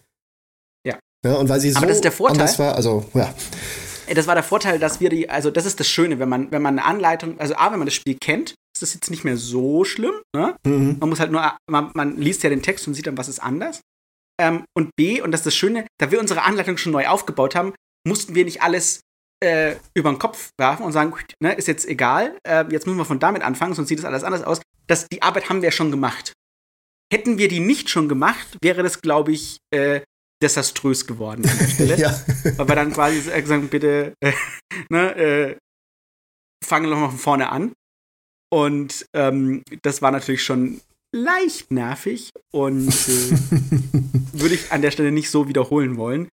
Ja. 0.87 0.99
ja 1.25 1.35
und 1.35 1.49
weil 1.49 1.61
sie 1.61 1.71
Aber 1.71 1.81
so 1.81 1.87
das 1.87 1.97
ist 1.97 2.05
der 2.05 2.13
Vorteil. 2.13 2.41
anders 2.41 2.59
war, 2.59 2.75
also 2.75 3.05
ja. 3.15 3.33
Das 4.15 4.27
war 4.27 4.35
der 4.35 4.45
Vorteil, 4.45 4.79
dass 4.79 5.01
wir 5.01 5.11
die, 5.11 5.29
also 5.29 5.51
das 5.51 5.67
ist 5.67 5.81
das 5.81 5.89
Schöne, 5.89 6.19
wenn 6.19 6.29
man, 6.29 6.51
wenn 6.51 6.63
man 6.63 6.79
eine 6.79 6.87
Anleitung, 6.87 7.39
also 7.39 7.55
A, 7.57 7.71
wenn 7.73 7.79
man 7.79 7.87
das 7.87 7.95
Spiel 7.95 8.17
kennt, 8.19 8.55
ist 8.75 8.83
das 8.83 8.95
jetzt 8.95 9.11
nicht 9.11 9.25
mehr 9.25 9.37
so 9.37 9.85
schlimm. 9.85 10.15
Ne? 10.35 10.55
Mhm. 10.65 10.97
Man 10.99 11.09
muss 11.11 11.21
halt 11.21 11.31
nur, 11.31 11.53
man, 11.69 11.91
man 11.95 12.17
liest 12.17 12.43
ja 12.43 12.51
den 12.51 12.63
Text 12.63 12.87
und 12.89 12.95
sieht 12.95 13.07
dann, 13.07 13.19
was 13.19 13.29
ist 13.29 13.43
anders. 13.43 13.81
Ähm, 14.41 14.65
und 14.75 14.91
B, 14.97 15.21
und 15.21 15.33
das 15.33 15.41
ist 15.41 15.47
das 15.47 15.57
Schöne, 15.57 15.87
da 15.99 16.11
wir 16.11 16.21
unsere 16.21 16.43
Anleitung 16.43 16.79
schon 16.79 16.93
neu 16.93 17.09
aufgebaut 17.09 17.55
haben, 17.55 17.75
mussten 18.07 18.35
wir 18.35 18.45
nicht 18.45 18.63
alles 18.63 19.01
äh, 19.41 19.77
über 19.95 20.11
den 20.11 20.19
Kopf 20.19 20.51
werfen 20.59 20.85
und 20.85 20.93
sagen, 20.93 21.15
ne, 21.41 21.55
ist 21.55 21.69
jetzt 21.69 21.87
egal, 21.87 22.37
äh, 22.47 22.65
jetzt 22.71 22.87
müssen 22.87 22.99
wir 22.99 23.05
von 23.05 23.21
damit 23.21 23.43
anfangen, 23.43 23.75
sonst 23.75 23.89
sieht 23.89 23.99
das 23.99 24.05
alles 24.05 24.25
anders 24.25 24.43
aus. 24.43 24.61
Das, 24.87 25.07
die 25.09 25.23
Arbeit 25.23 25.49
haben 25.49 25.63
wir 25.63 25.71
schon 25.71 25.91
gemacht. 25.91 26.33
Hätten 27.13 27.39
wir 27.39 27.49
die 27.49 27.61
nicht 27.61 27.89
schon 27.89 28.09
gemacht, 28.09 28.59
wäre 28.63 28.83
das, 28.83 29.01
glaube 29.01 29.33
ich, 29.33 29.59
äh, 29.71 30.01
desaströs 30.43 31.07
geworden 31.07 31.49
an 31.49 31.59
der 31.59 31.69
Stelle. 31.69 31.99
ja. 31.99 32.21
Weil 32.57 32.69
wir 32.69 32.75
dann 32.75 32.93
quasi 32.93 33.21
sagen, 33.21 33.69
bitte, 33.69 34.15
äh, 34.21 34.33
ne, 34.89 35.17
äh, 35.17 35.57
fangen 36.65 36.87
wir 36.87 36.91
noch 36.91 37.01
mal 37.01 37.11
von 37.11 37.19
vorne 37.19 37.51
an. 37.51 37.73
Und 38.51 39.07
ähm, 39.15 39.63
das 39.83 40.01
war 40.01 40.11
natürlich 40.11 40.43
schon 40.43 40.81
leicht 41.15 41.71
nervig 41.71 42.31
und 42.53 42.89
äh, 42.89 43.31
würde 44.33 44.55
ich 44.55 44.73
an 44.73 44.83
der 44.83 44.91
Stelle 44.91 45.13
nicht 45.13 45.31
so 45.31 45.49
wiederholen 45.49 45.97
wollen. 45.97 46.29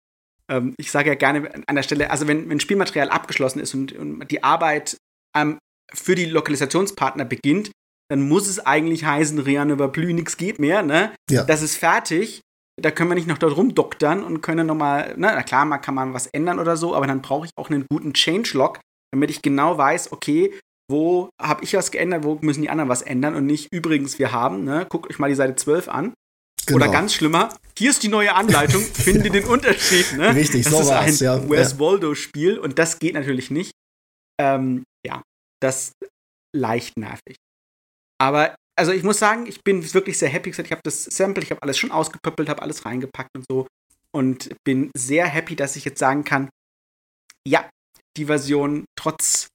Ähm, 0.51 0.73
ich 0.77 0.91
sage 0.91 1.09
ja 1.09 1.15
gerne 1.15 1.51
an 1.67 1.75
der 1.75 1.83
Stelle, 1.83 2.11
also 2.11 2.27
wenn, 2.27 2.49
wenn 2.49 2.59
Spielmaterial 2.59 3.09
abgeschlossen 3.09 3.59
ist 3.59 3.73
und, 3.73 3.93
und 3.93 4.29
die 4.31 4.43
Arbeit 4.43 4.97
ähm, 5.35 5.57
für 5.93 6.15
die 6.15 6.25
Lokalisationspartner 6.25 7.25
beginnt, 7.25 7.71
dann 8.09 8.27
muss 8.27 8.47
es 8.47 8.63
eigentlich 8.63 9.05
heißen, 9.05 9.39
Rian 9.39 9.69
über 9.69 9.87
Blü, 9.87 10.13
nichts 10.13 10.37
geht 10.37 10.59
mehr, 10.59 10.83
ne? 10.83 11.13
Ja. 11.29 11.43
Das 11.43 11.61
ist 11.61 11.75
fertig. 11.75 12.41
Da 12.79 12.91
können 12.91 13.09
wir 13.09 13.15
nicht 13.15 13.27
noch 13.27 13.37
dort 13.37 13.55
rumdoktern 13.55 14.23
und 14.23 14.41
können 14.41 14.67
nochmal, 14.67 15.15
ne, 15.17 15.31
na 15.33 15.43
klar, 15.43 15.65
man 15.65 15.81
kann 15.81 15.95
man 15.95 16.13
was 16.13 16.27
ändern 16.27 16.59
oder 16.59 16.75
so, 16.75 16.93
aber 16.93 17.07
dann 17.07 17.21
brauche 17.21 17.45
ich 17.45 17.51
auch 17.55 17.69
einen 17.69 17.85
guten 17.89 18.13
Changelog, 18.13 18.79
damit 19.11 19.29
ich 19.29 19.41
genau 19.41 19.77
weiß, 19.77 20.11
okay, 20.11 20.53
wo 20.89 21.29
habe 21.41 21.63
ich 21.63 21.73
was 21.73 21.89
geändert, 21.89 22.25
wo 22.25 22.37
müssen 22.41 22.61
die 22.61 22.69
anderen 22.69 22.89
was 22.89 23.01
ändern 23.01 23.35
und 23.35 23.45
nicht 23.45 23.73
übrigens 23.73 24.19
wir 24.19 24.31
haben, 24.31 24.63
ne? 24.65 24.85
Guckt 24.89 25.09
euch 25.09 25.19
mal 25.19 25.29
die 25.29 25.35
Seite 25.35 25.55
12 25.55 25.87
an. 25.87 26.13
Genau. 26.65 26.77
Oder 26.77 26.91
ganz 26.91 27.13
schlimmer, 27.13 27.55
hier 27.77 27.89
ist 27.89 28.03
die 28.03 28.07
neue 28.07 28.33
Anleitung, 28.33 28.81
finde 28.93 29.29
den 29.29 29.45
Unterschied. 29.45 30.13
Ne? 30.13 30.33
Richtig, 30.33 30.63
das 30.63 30.73
so 30.73 30.79
ist 30.81 30.89
ein 30.89 31.15
ja. 31.15 31.49
Where's 31.49 31.73
ja. 31.73 31.79
Waldo-Spiel 31.79 32.57
und 32.57 32.79
das 32.79 32.99
geht 32.99 33.13
natürlich 33.13 33.51
nicht. 33.51 33.71
Ähm, 34.39 34.83
ja, 35.05 35.21
das 35.61 35.91
leicht 36.55 36.97
nervig. 36.97 37.35
Aber, 38.19 38.55
also 38.77 38.91
ich 38.91 39.03
muss 39.03 39.19
sagen, 39.19 39.45
ich 39.45 39.61
bin 39.63 39.93
wirklich 39.93 40.17
sehr 40.17 40.29
happy. 40.29 40.49
Ich 40.49 40.71
habe 40.71 40.81
das 40.83 41.03
Sample, 41.03 41.43
ich 41.43 41.51
habe 41.51 41.61
alles 41.61 41.77
schon 41.77 41.91
ausgepöppelt, 41.91 42.49
habe 42.49 42.61
alles 42.61 42.85
reingepackt 42.85 43.31
und 43.35 43.45
so. 43.49 43.67
Und 44.11 44.55
bin 44.63 44.91
sehr 44.95 45.27
happy, 45.27 45.55
dass 45.55 45.75
ich 45.75 45.83
jetzt 45.83 45.99
sagen 45.99 46.23
kann, 46.23 46.49
ja, 47.47 47.69
die 48.17 48.25
Version 48.25 48.85
trotz 48.97 49.47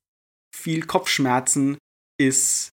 viel 0.54 0.84
Kopfschmerzen 0.86 1.78
ist 2.20 2.68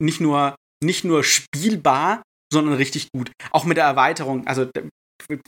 nicht 0.00 0.20
nur, 0.20 0.54
nicht 0.82 1.04
nur 1.04 1.24
spielbar, 1.24 2.22
sondern 2.54 2.74
richtig 2.74 3.08
gut. 3.12 3.30
Auch 3.50 3.64
mit 3.64 3.76
der 3.76 3.84
Erweiterung, 3.84 4.46
also 4.46 4.68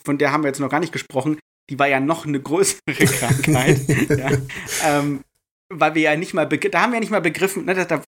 von 0.04 0.18
der 0.18 0.32
haben 0.32 0.42
wir 0.42 0.48
jetzt 0.48 0.60
noch 0.60 0.68
gar 0.68 0.80
nicht 0.80 0.92
gesprochen, 0.92 1.38
die 1.70 1.78
war 1.78 1.88
ja 1.88 2.00
noch 2.00 2.26
eine 2.26 2.40
größere 2.40 2.80
Krankheit. 2.86 3.80
ja. 4.10 4.30
ähm, 4.84 5.22
weil 5.68 5.94
wir 5.94 6.02
ja 6.02 6.16
nicht 6.16 6.34
mal, 6.34 6.46
da 6.46 6.80
haben 6.80 6.90
wir 6.90 6.96
ja 6.96 7.00
nicht 7.00 7.10
mal 7.10 7.20
begriffen, 7.20 7.64
ne, 7.64 7.75
das, 7.75 8.02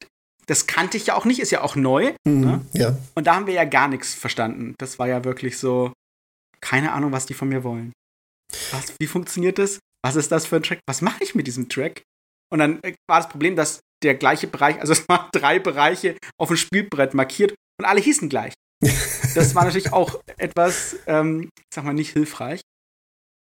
das, 0.47 0.67
kannte 0.67 0.97
ich 0.97 1.07
ja 1.07 1.15
auch 1.15 1.25
nicht, 1.25 1.41
ist 1.41 1.53
ja 1.53 1.63
auch 1.63 1.77
neu. 1.77 2.13
Mhm, 2.25 2.41
ne? 2.41 2.67
ja. 2.73 2.97
Und 3.15 3.27
da 3.27 3.35
haben 3.35 3.47
wir 3.47 3.55
ja 3.55 3.65
gar 3.65 3.89
nichts 3.89 4.15
verstanden. 4.15 4.75
Das 4.79 4.99
war 4.99 5.09
ja 5.09 5.25
wirklich 5.25 5.59
so, 5.59 5.93
keine 6.61 6.93
Ahnung, 6.93 7.13
was 7.13 7.27
die 7.27 7.35
von 7.35 7.49
mir 7.49 7.65
wollen. 7.65 7.93
Was, 8.73 8.93
wie 9.01 9.07
funktioniert 9.07 9.59
das? 9.59 9.79
Was 10.05 10.17
ist 10.17 10.31
das 10.31 10.47
für 10.47 10.57
ein 10.57 10.63
Track? 10.63 10.81
Was 10.87 11.03
mache 11.03 11.25
ich 11.25 11.35
mit 11.35 11.47
diesem 11.47 11.69
Track? 11.69 12.03
Und 12.53 12.59
dann 12.61 12.83
äh, 12.83 12.95
war 13.09 13.21
das 13.21 13.29
Problem, 13.29 13.57
dass 13.57 13.81
der 14.03 14.15
gleiche 14.15 14.47
Bereich, 14.47 14.79
also 14.81 14.93
es 14.93 15.09
waren 15.09 15.29
drei 15.33 15.59
Bereiche 15.59 16.17
auf 16.39 16.49
dem 16.49 16.57
Spielbrett 16.57 17.15
markiert 17.15 17.55
und 17.79 17.87
alle 17.87 18.01
hießen 18.01 18.29
gleich. 18.29 18.53
Das 19.35 19.55
war 19.55 19.65
natürlich 19.65 19.93
auch 19.93 20.21
etwas, 20.39 20.97
ähm, 21.07 21.51
ich 21.57 21.75
sag 21.75 21.85
mal, 21.85 21.93
nicht 21.93 22.13
hilfreich. 22.13 22.61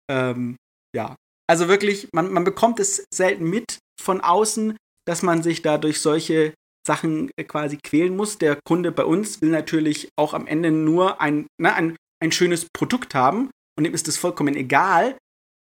Ähm, 0.09 0.55
ja. 0.95 1.15
Also 1.49 1.67
wirklich, 1.67 2.07
man, 2.13 2.31
man 2.31 2.43
bekommt 2.43 2.79
es 2.79 3.05
selten 3.13 3.49
mit 3.49 3.79
von 4.01 4.21
außen, 4.21 4.77
dass 5.05 5.21
man 5.21 5.43
sich 5.43 5.61
da 5.61 5.77
durch 5.77 5.99
solche 5.99 6.53
Sachen 6.87 7.29
äh, 7.37 7.43
quasi 7.43 7.77
quälen 7.83 8.15
muss. 8.15 8.37
Der 8.37 8.59
Kunde 8.65 8.91
bei 8.91 9.05
uns 9.05 9.41
will 9.41 9.49
natürlich 9.49 10.09
auch 10.17 10.33
am 10.33 10.47
Ende 10.47 10.71
nur 10.71 11.21
ein, 11.21 11.47
ne, 11.59 11.73
ein, 11.73 11.95
ein 12.21 12.31
schönes 12.31 12.67
Produkt 12.73 13.15
haben 13.15 13.49
und 13.77 13.85
ihm 13.85 13.93
ist 13.93 14.07
es 14.07 14.17
vollkommen 14.17 14.55
egal, 14.55 15.17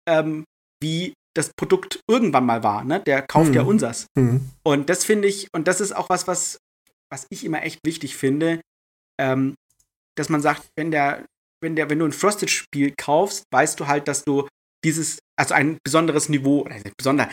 ähm, 0.09 0.45
wie 0.83 1.14
das 1.35 1.50
Produkt 1.57 2.00
irgendwann 2.09 2.47
mal 2.47 2.62
war. 2.62 2.85
Ne? 2.85 3.00
Der 3.00 3.23
kauft 3.23 3.50
mhm. 3.50 3.55
ja 3.55 3.62
unsers. 3.62 4.07
Mhm. 4.17 4.50
Und 4.62 4.90
das 4.90 5.05
finde 5.05 5.29
ich, 5.29 5.49
und 5.55 5.69
das 5.69 5.81
ist 5.81 5.93
auch 5.93 6.09
was, 6.09 6.26
was, 6.26 6.59
was 7.11 7.26
ich 7.31 7.45
immer 7.45 7.62
echt 7.62 7.81
wichtig 7.85 8.17
finde, 8.17 8.61
ähm, 9.21 9.55
dass 10.17 10.29
man 10.29 10.41
sagt, 10.41 10.69
wenn 10.77 10.91
der, 10.91 11.27
wenn 11.62 11.77
der, 11.77 11.91
wenn 11.91 11.99
du 11.99 12.07
ein 12.07 12.12
Frosted-Spiel 12.12 12.95
kaufst, 12.97 13.45
weißt 13.53 13.79
du 13.79 13.87
halt, 13.87 14.09
dass 14.09 14.25
du 14.25 14.49
dieses, 14.85 15.19
also 15.37 15.55
ein 15.55 15.79
besonderes 15.85 16.29
Niveau, 16.29 16.62
oder 16.62 16.77
besonder, 16.97 17.29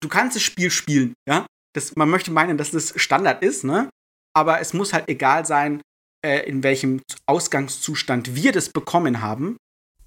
du 0.00 0.08
kannst 0.08 0.36
das 0.36 0.42
Spiel 0.42 0.70
spielen, 0.70 1.14
ja. 1.28 1.46
Das, 1.74 1.96
man 1.96 2.10
möchte 2.10 2.30
meinen, 2.30 2.58
dass 2.58 2.70
das 2.70 2.92
Standard 3.00 3.42
ist, 3.42 3.64
ne? 3.64 3.88
Aber 4.34 4.60
es 4.60 4.72
muss 4.72 4.92
halt 4.92 5.08
egal 5.08 5.46
sein, 5.46 5.80
äh, 6.24 6.46
in 6.46 6.62
welchem 6.62 7.00
Ausgangszustand 7.26 8.36
wir 8.36 8.52
das 8.52 8.68
bekommen 8.68 9.20
haben 9.20 9.56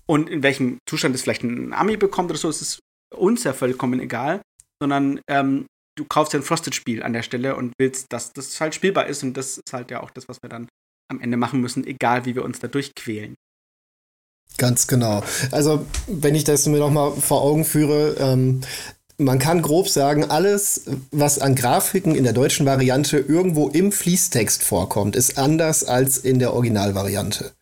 und 0.05 0.29
in 0.29 0.43
welchem 0.43 0.77
Zustand 0.87 1.15
es 1.15 1.23
vielleicht 1.23 1.43
ein 1.43 1.73
Ami 1.73 1.97
bekommt 1.97 2.29
oder 2.29 2.39
so, 2.39 2.49
ist 2.49 2.61
es 2.61 2.79
uns 3.13 3.43
ja 3.43 3.53
vollkommen 3.53 3.99
egal, 3.99 4.41
sondern 4.81 5.19
ähm, 5.27 5.65
du 5.97 6.05
kaufst 6.05 6.33
ja 6.33 6.39
ein 6.39 6.43
Frosted-Spiel 6.43 7.03
an 7.03 7.13
der 7.13 7.23
Stelle 7.23 7.55
und 7.55 7.73
willst, 7.79 8.07
dass 8.13 8.31
das 8.31 8.59
halt 8.61 8.75
spielbar 8.75 9.07
ist 9.07 9.23
und 9.23 9.35
das 9.35 9.57
ist 9.57 9.73
halt 9.73 9.91
ja 9.91 10.01
auch 10.01 10.11
das, 10.11 10.27
was 10.27 10.37
wir 10.41 10.49
dann 10.49 10.67
am 11.09 11.21
Ende 11.21 11.37
machen 11.37 11.61
müssen, 11.61 11.85
egal 11.85 12.25
wie 12.25 12.35
wir 12.35 12.43
uns 12.43 12.59
da 12.59 12.67
durchquälen. 12.67 13.35
Ganz 14.57 14.87
genau. 14.87 15.23
Also, 15.51 15.85
wenn 16.07 16.35
ich 16.35 16.45
das 16.45 16.65
mir 16.67 16.79
nochmal 16.79 17.11
vor 17.11 17.41
Augen 17.41 17.65
führe, 17.65 18.15
ähm, 18.19 18.61
man 19.17 19.39
kann 19.39 19.61
grob 19.61 19.87
sagen, 19.87 20.25
alles, 20.25 20.85
was 21.11 21.39
an 21.39 21.55
Grafiken 21.55 22.15
in 22.15 22.25
der 22.25 22.33
deutschen 22.33 22.65
Variante 22.65 23.17
irgendwo 23.17 23.69
im 23.69 23.91
Fließtext 23.91 24.61
vorkommt, 24.61 25.15
ist 25.15 25.37
anders 25.37 25.85
als 25.85 26.17
in 26.17 26.39
der 26.39 26.53
Originalvariante. 26.53 27.53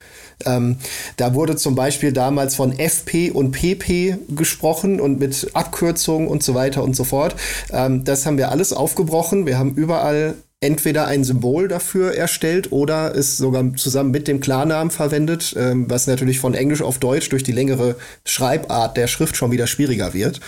Ähm, 0.45 0.77
da 1.17 1.35
wurde 1.35 1.55
zum 1.55 1.75
Beispiel 1.75 2.11
damals 2.11 2.55
von 2.55 2.77
FP 2.79 3.29
und 3.29 3.51
PP 3.51 4.17
gesprochen 4.29 4.99
und 4.99 5.19
mit 5.19 5.51
Abkürzungen 5.53 6.27
und 6.27 6.41
so 6.41 6.55
weiter 6.55 6.83
und 6.83 6.95
so 6.95 7.03
fort. 7.03 7.35
Ähm, 7.71 8.03
das 8.03 8.25
haben 8.25 8.37
wir 8.37 8.49
alles 8.49 8.73
aufgebrochen. 8.73 9.45
Wir 9.45 9.59
haben 9.59 9.75
überall 9.75 10.35
entweder 10.63 11.07
ein 11.07 11.25
Symbol 11.25 11.67
dafür 11.67 12.15
erstellt 12.15 12.71
oder 12.71 13.13
es 13.15 13.37
sogar 13.37 13.75
zusammen 13.75 14.11
mit 14.11 14.29
dem 14.29 14.39
Klarnamen 14.39 14.91
verwendet, 14.91 15.53
ähm, 15.57 15.85
was 15.89 16.07
natürlich 16.07 16.39
von 16.39 16.53
Englisch 16.53 16.81
auf 16.81 16.99
Deutsch 16.99 17.27
durch 17.29 17.43
die 17.43 17.51
längere 17.51 17.97
Schreibart 18.23 18.95
der 18.95 19.07
Schrift 19.07 19.35
schon 19.35 19.51
wieder 19.51 19.67
schwieriger 19.67 20.13
wird. 20.13 20.39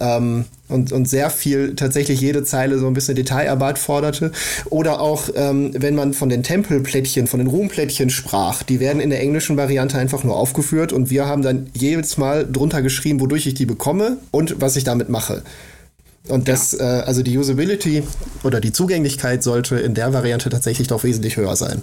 Ähm, 0.00 0.46
und, 0.68 0.90
und 0.90 1.08
sehr 1.08 1.30
viel, 1.30 1.76
tatsächlich 1.76 2.20
jede 2.20 2.44
Zeile 2.44 2.78
so 2.78 2.86
ein 2.86 2.94
bisschen 2.94 3.14
Detailarbeit 3.14 3.78
forderte. 3.78 4.32
Oder 4.70 5.00
auch, 5.00 5.28
ähm, 5.34 5.70
wenn 5.74 5.94
man 5.94 6.14
von 6.14 6.28
den 6.28 6.42
Tempelplättchen, 6.42 7.26
von 7.26 7.38
den 7.38 7.46
Ruhmplättchen 7.46 8.10
sprach, 8.10 8.62
die 8.62 8.80
werden 8.80 9.00
in 9.00 9.10
der 9.10 9.20
englischen 9.20 9.56
Variante 9.56 9.98
einfach 9.98 10.24
nur 10.24 10.36
aufgeführt 10.36 10.92
und 10.92 11.10
wir 11.10 11.26
haben 11.26 11.42
dann 11.42 11.68
jedes 11.74 12.16
Mal 12.16 12.48
drunter 12.50 12.82
geschrieben, 12.82 13.20
wodurch 13.20 13.46
ich 13.46 13.54
die 13.54 13.66
bekomme 13.66 14.16
und 14.30 14.60
was 14.60 14.76
ich 14.76 14.84
damit 14.84 15.08
mache. 15.08 15.42
Und 16.28 16.48
das, 16.48 16.72
ja. 16.72 17.00
äh, 17.00 17.02
also 17.02 17.22
die 17.22 17.36
Usability 17.36 18.04
oder 18.44 18.60
die 18.60 18.72
Zugänglichkeit 18.72 19.42
sollte 19.42 19.76
in 19.76 19.94
der 19.94 20.12
Variante 20.12 20.50
tatsächlich 20.50 20.88
doch 20.88 21.04
wesentlich 21.04 21.36
höher 21.36 21.56
sein. 21.56 21.82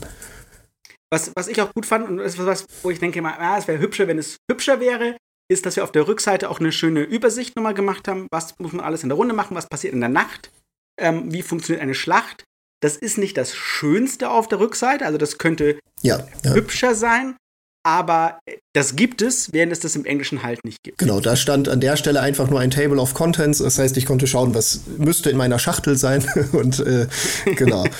Was, 1.11 1.31
was 1.35 1.47
ich 1.47 1.61
auch 1.61 1.73
gut 1.73 1.85
fand 1.85 2.07
und 2.07 2.19
was, 2.19 2.65
wo 2.83 2.91
ich 2.91 2.99
denke, 2.99 3.21
ah, 3.23 3.57
es 3.57 3.67
wäre 3.67 3.79
hübscher, 3.79 4.07
wenn 4.07 4.19
es 4.19 4.37
hübscher 4.49 4.79
wäre, 4.79 5.17
ist, 5.51 5.65
dass 5.65 5.75
wir 5.75 5.83
auf 5.83 5.91
der 5.91 6.07
Rückseite 6.07 6.49
auch 6.49 6.59
eine 6.59 6.71
schöne 6.71 7.01
Übersicht 7.01 7.55
nochmal 7.55 7.73
gemacht 7.73 8.07
haben. 8.07 8.27
Was 8.31 8.53
muss 8.59 8.71
man 8.71 8.85
alles 8.85 9.03
in 9.03 9.09
der 9.09 9.17
Runde 9.17 9.33
machen? 9.33 9.55
Was 9.55 9.67
passiert 9.67 9.93
in 9.93 9.99
der 9.99 10.09
Nacht? 10.09 10.51
Ähm, 10.99 11.33
wie 11.33 11.41
funktioniert 11.41 11.81
eine 11.81 11.95
Schlacht? 11.95 12.43
Das 12.81 12.95
ist 12.95 13.17
nicht 13.17 13.35
das 13.37 13.55
Schönste 13.55 14.29
auf 14.29 14.47
der 14.47 14.59
Rückseite, 14.59 15.05
also 15.05 15.17
das 15.17 15.37
könnte 15.37 15.79
ja, 16.01 16.25
ja. 16.45 16.53
hübscher 16.53 16.95
sein, 16.95 17.35
aber 17.83 18.39
das 18.73 18.95
gibt 18.95 19.21
es, 19.21 19.53
während 19.53 19.71
es 19.71 19.79
das 19.79 19.95
im 19.95 20.05
Englischen 20.05 20.43
halt 20.43 20.63
nicht 20.65 20.83
gibt. 20.83 20.97
Genau, 20.97 21.19
da 21.19 21.35
stand 21.35 21.69
an 21.69 21.79
der 21.79 21.95
Stelle 21.95 22.21
einfach 22.21 22.49
nur 22.49 22.59
ein 22.59 22.71
Table 22.71 22.99
of 22.99 23.13
Contents. 23.13 23.59
Das 23.59 23.79
heißt, 23.79 23.95
ich 23.97 24.05
konnte 24.05 24.27
schauen, 24.27 24.53
was 24.53 24.81
müsste 24.97 25.29
in 25.29 25.37
meiner 25.37 25.59
Schachtel 25.59 25.95
sein. 25.95 26.25
Und 26.51 26.79
äh, 26.79 27.07
genau. 27.55 27.85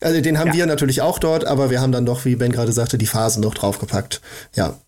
Also 0.00 0.20
den 0.20 0.36
haben 0.36 0.48
ja. 0.48 0.54
wir 0.54 0.66
natürlich 0.66 1.00
auch 1.00 1.20
dort, 1.20 1.44
aber 1.44 1.70
wir 1.70 1.80
haben 1.80 1.92
dann 1.92 2.04
doch, 2.04 2.24
wie 2.24 2.34
Ben 2.34 2.50
gerade 2.50 2.72
sagte, 2.72 2.98
die 2.98 3.06
Phasen 3.06 3.40
noch 3.40 3.54
draufgepackt. 3.54 4.20
Ja, 4.56 4.80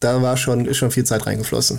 da 0.00 0.22
war 0.22 0.38
schon, 0.38 0.64
ist 0.64 0.78
schon 0.78 0.90
viel 0.90 1.04
Zeit 1.04 1.26
reingeflossen. 1.26 1.78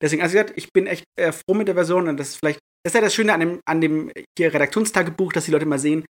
Deswegen, 0.00 0.22
also 0.22 0.38
ich 0.54 0.72
bin 0.72 0.86
echt 0.86 1.04
äh, 1.16 1.32
froh 1.32 1.54
mit 1.54 1.66
der 1.66 1.74
Version 1.74 2.08
und 2.08 2.18
das 2.18 2.30
ist 2.30 2.36
vielleicht, 2.36 2.60
das 2.84 2.92
ist 2.92 2.94
ja 2.94 3.00
das 3.00 3.14
Schöne 3.14 3.32
an 3.32 3.40
dem, 3.40 3.60
an 3.64 3.80
dem 3.80 4.12
hier 4.38 4.54
Redaktionstagebuch, 4.54 5.32
dass 5.32 5.46
die 5.46 5.50
Leute 5.50 5.66
mal 5.66 5.80
sehen, 5.80 6.04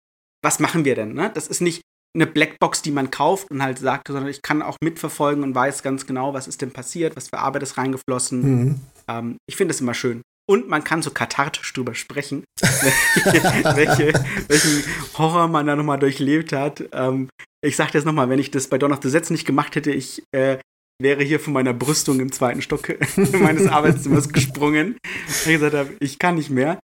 was 0.42 0.58
machen 0.58 0.84
wir 0.84 0.94
denn? 0.94 1.12
Ne? 1.14 1.30
Das 1.34 1.48
ist 1.48 1.60
nicht, 1.60 1.82
eine 2.14 2.26
Blackbox, 2.26 2.82
die 2.82 2.90
man 2.90 3.10
kauft 3.10 3.50
und 3.50 3.62
halt 3.62 3.78
sagt, 3.78 4.08
sondern 4.08 4.28
ich 4.28 4.42
kann 4.42 4.62
auch 4.62 4.76
mitverfolgen 4.82 5.42
und 5.44 5.54
weiß 5.54 5.82
ganz 5.82 6.06
genau, 6.06 6.34
was 6.34 6.48
ist 6.48 6.62
denn 6.62 6.72
passiert, 6.72 7.16
was 7.16 7.28
für 7.28 7.38
Arbeit 7.38 7.62
ist 7.62 7.76
reingeflossen. 7.76 8.40
Mhm. 8.42 8.80
Ähm, 9.08 9.36
ich 9.48 9.56
finde 9.56 9.72
es 9.72 9.80
immer 9.80 9.94
schön. 9.94 10.22
Und 10.50 10.68
man 10.68 10.82
kann 10.82 11.02
so 11.02 11.10
kathartisch 11.10 11.70
drüber 11.74 11.94
sprechen, 11.94 12.44
welche, 12.62 14.14
welchen 14.48 14.84
Horror 15.18 15.46
man 15.48 15.66
da 15.66 15.76
nochmal 15.76 15.98
durchlebt 15.98 16.52
hat. 16.52 16.88
Ähm, 16.92 17.28
ich 17.62 17.76
sag 17.76 17.92
das 17.92 18.06
nochmal, 18.06 18.30
wenn 18.30 18.38
ich 18.38 18.50
das 18.50 18.68
bei 18.68 18.78
Dawn 18.78 18.92
of 18.92 19.00
the 19.02 19.10
Sets 19.10 19.28
nicht 19.28 19.44
gemacht 19.44 19.76
hätte, 19.76 19.90
ich 19.90 20.22
äh, 20.34 20.58
wäre 21.00 21.22
hier 21.22 21.38
von 21.38 21.52
meiner 21.52 21.74
Brüstung 21.74 22.18
im 22.20 22.32
zweiten 22.32 22.62
Stock 22.62 22.88
meines 23.32 23.68
Arbeitszimmers 23.68 24.28
gesprungen. 24.32 24.96
Ich 25.28 25.44
gesagt 25.44 25.74
habe, 25.74 25.94
ich 26.00 26.18
kann 26.18 26.36
nicht 26.36 26.50
mehr. 26.50 26.78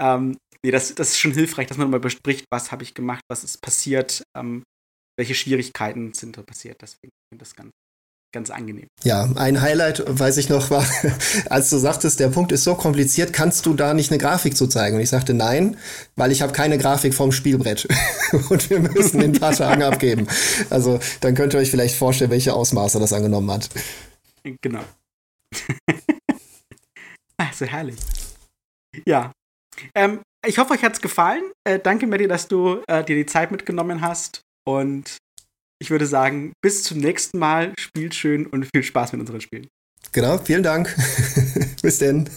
Ähm, 0.00 0.38
nee, 0.64 0.70
das, 0.70 0.94
das 0.94 1.10
ist 1.10 1.18
schon 1.18 1.32
hilfreich, 1.32 1.66
dass 1.66 1.76
man 1.76 1.90
mal 1.90 2.00
bespricht, 2.00 2.46
was 2.50 2.72
habe 2.72 2.82
ich 2.82 2.94
gemacht, 2.94 3.20
was 3.28 3.44
ist 3.44 3.60
passiert, 3.60 4.22
ähm, 4.36 4.62
welche 5.20 5.34
Schwierigkeiten 5.34 6.14
sind 6.14 6.38
da 6.38 6.42
passiert. 6.42 6.80
Deswegen 6.80 7.12
finde 7.28 7.44
ich 7.44 7.50
das 7.50 7.54
ganz, 7.54 7.70
ganz 8.32 8.48
angenehm. 8.48 8.86
Ja, 9.04 9.30
ein 9.36 9.60
Highlight, 9.60 10.02
weiß 10.06 10.38
ich 10.38 10.48
noch, 10.48 10.70
war, 10.70 10.82
als 11.50 11.68
du 11.68 11.76
sagtest, 11.76 12.20
der 12.20 12.28
Punkt 12.28 12.52
ist 12.52 12.64
so 12.64 12.74
kompliziert, 12.74 13.34
kannst 13.34 13.66
du 13.66 13.74
da 13.74 13.92
nicht 13.92 14.10
eine 14.10 14.16
Grafik 14.16 14.56
zu 14.56 14.66
zeigen? 14.66 14.96
Und 14.96 15.02
ich 15.02 15.10
sagte 15.10 15.34
nein, 15.34 15.76
weil 16.16 16.32
ich 16.32 16.40
habe 16.40 16.54
keine 16.54 16.78
Grafik 16.78 17.12
vom 17.12 17.32
Spielbrett. 17.32 17.86
Und 18.48 18.70
wir 18.70 18.80
müssen 18.80 19.20
den 19.20 19.32
paar 19.32 19.52
Tagen 19.52 19.82
abgeben. 19.82 20.26
Also 20.70 20.98
dann 21.20 21.34
könnt 21.34 21.52
ihr 21.52 21.60
euch 21.60 21.70
vielleicht 21.70 21.96
vorstellen, 21.96 22.30
welche 22.30 22.54
Ausmaße 22.54 22.98
das 22.98 23.12
angenommen 23.12 23.50
hat. 23.50 23.68
Genau. 24.62 24.84
also 27.36 27.66
herrlich. 27.66 27.98
Ja. 29.04 29.32
Ähm, 29.94 30.22
ich 30.46 30.56
hoffe, 30.56 30.72
euch 30.72 30.82
hat 30.82 30.94
es 30.94 31.02
gefallen. 31.02 31.42
Äh, 31.64 31.78
danke, 31.78 32.06
Mary, 32.06 32.26
dass 32.26 32.48
du 32.48 32.82
äh, 32.88 33.04
dir 33.04 33.16
die 33.16 33.26
Zeit 33.26 33.50
mitgenommen 33.50 34.00
hast. 34.00 34.40
Und 34.66 35.18
ich 35.82 35.90
würde 35.90 36.06
sagen, 36.06 36.52
bis 36.62 36.82
zum 36.82 36.98
nächsten 36.98 37.38
Mal. 37.38 37.72
Spielt 37.78 38.14
schön 38.14 38.46
und 38.46 38.68
viel 38.74 38.82
Spaß 38.82 39.12
mit 39.12 39.20
unseren 39.20 39.40
Spielen. 39.40 39.68
Genau, 40.12 40.38
vielen 40.38 40.62
Dank. 40.62 40.94
bis 41.82 41.98
denn. 41.98 42.28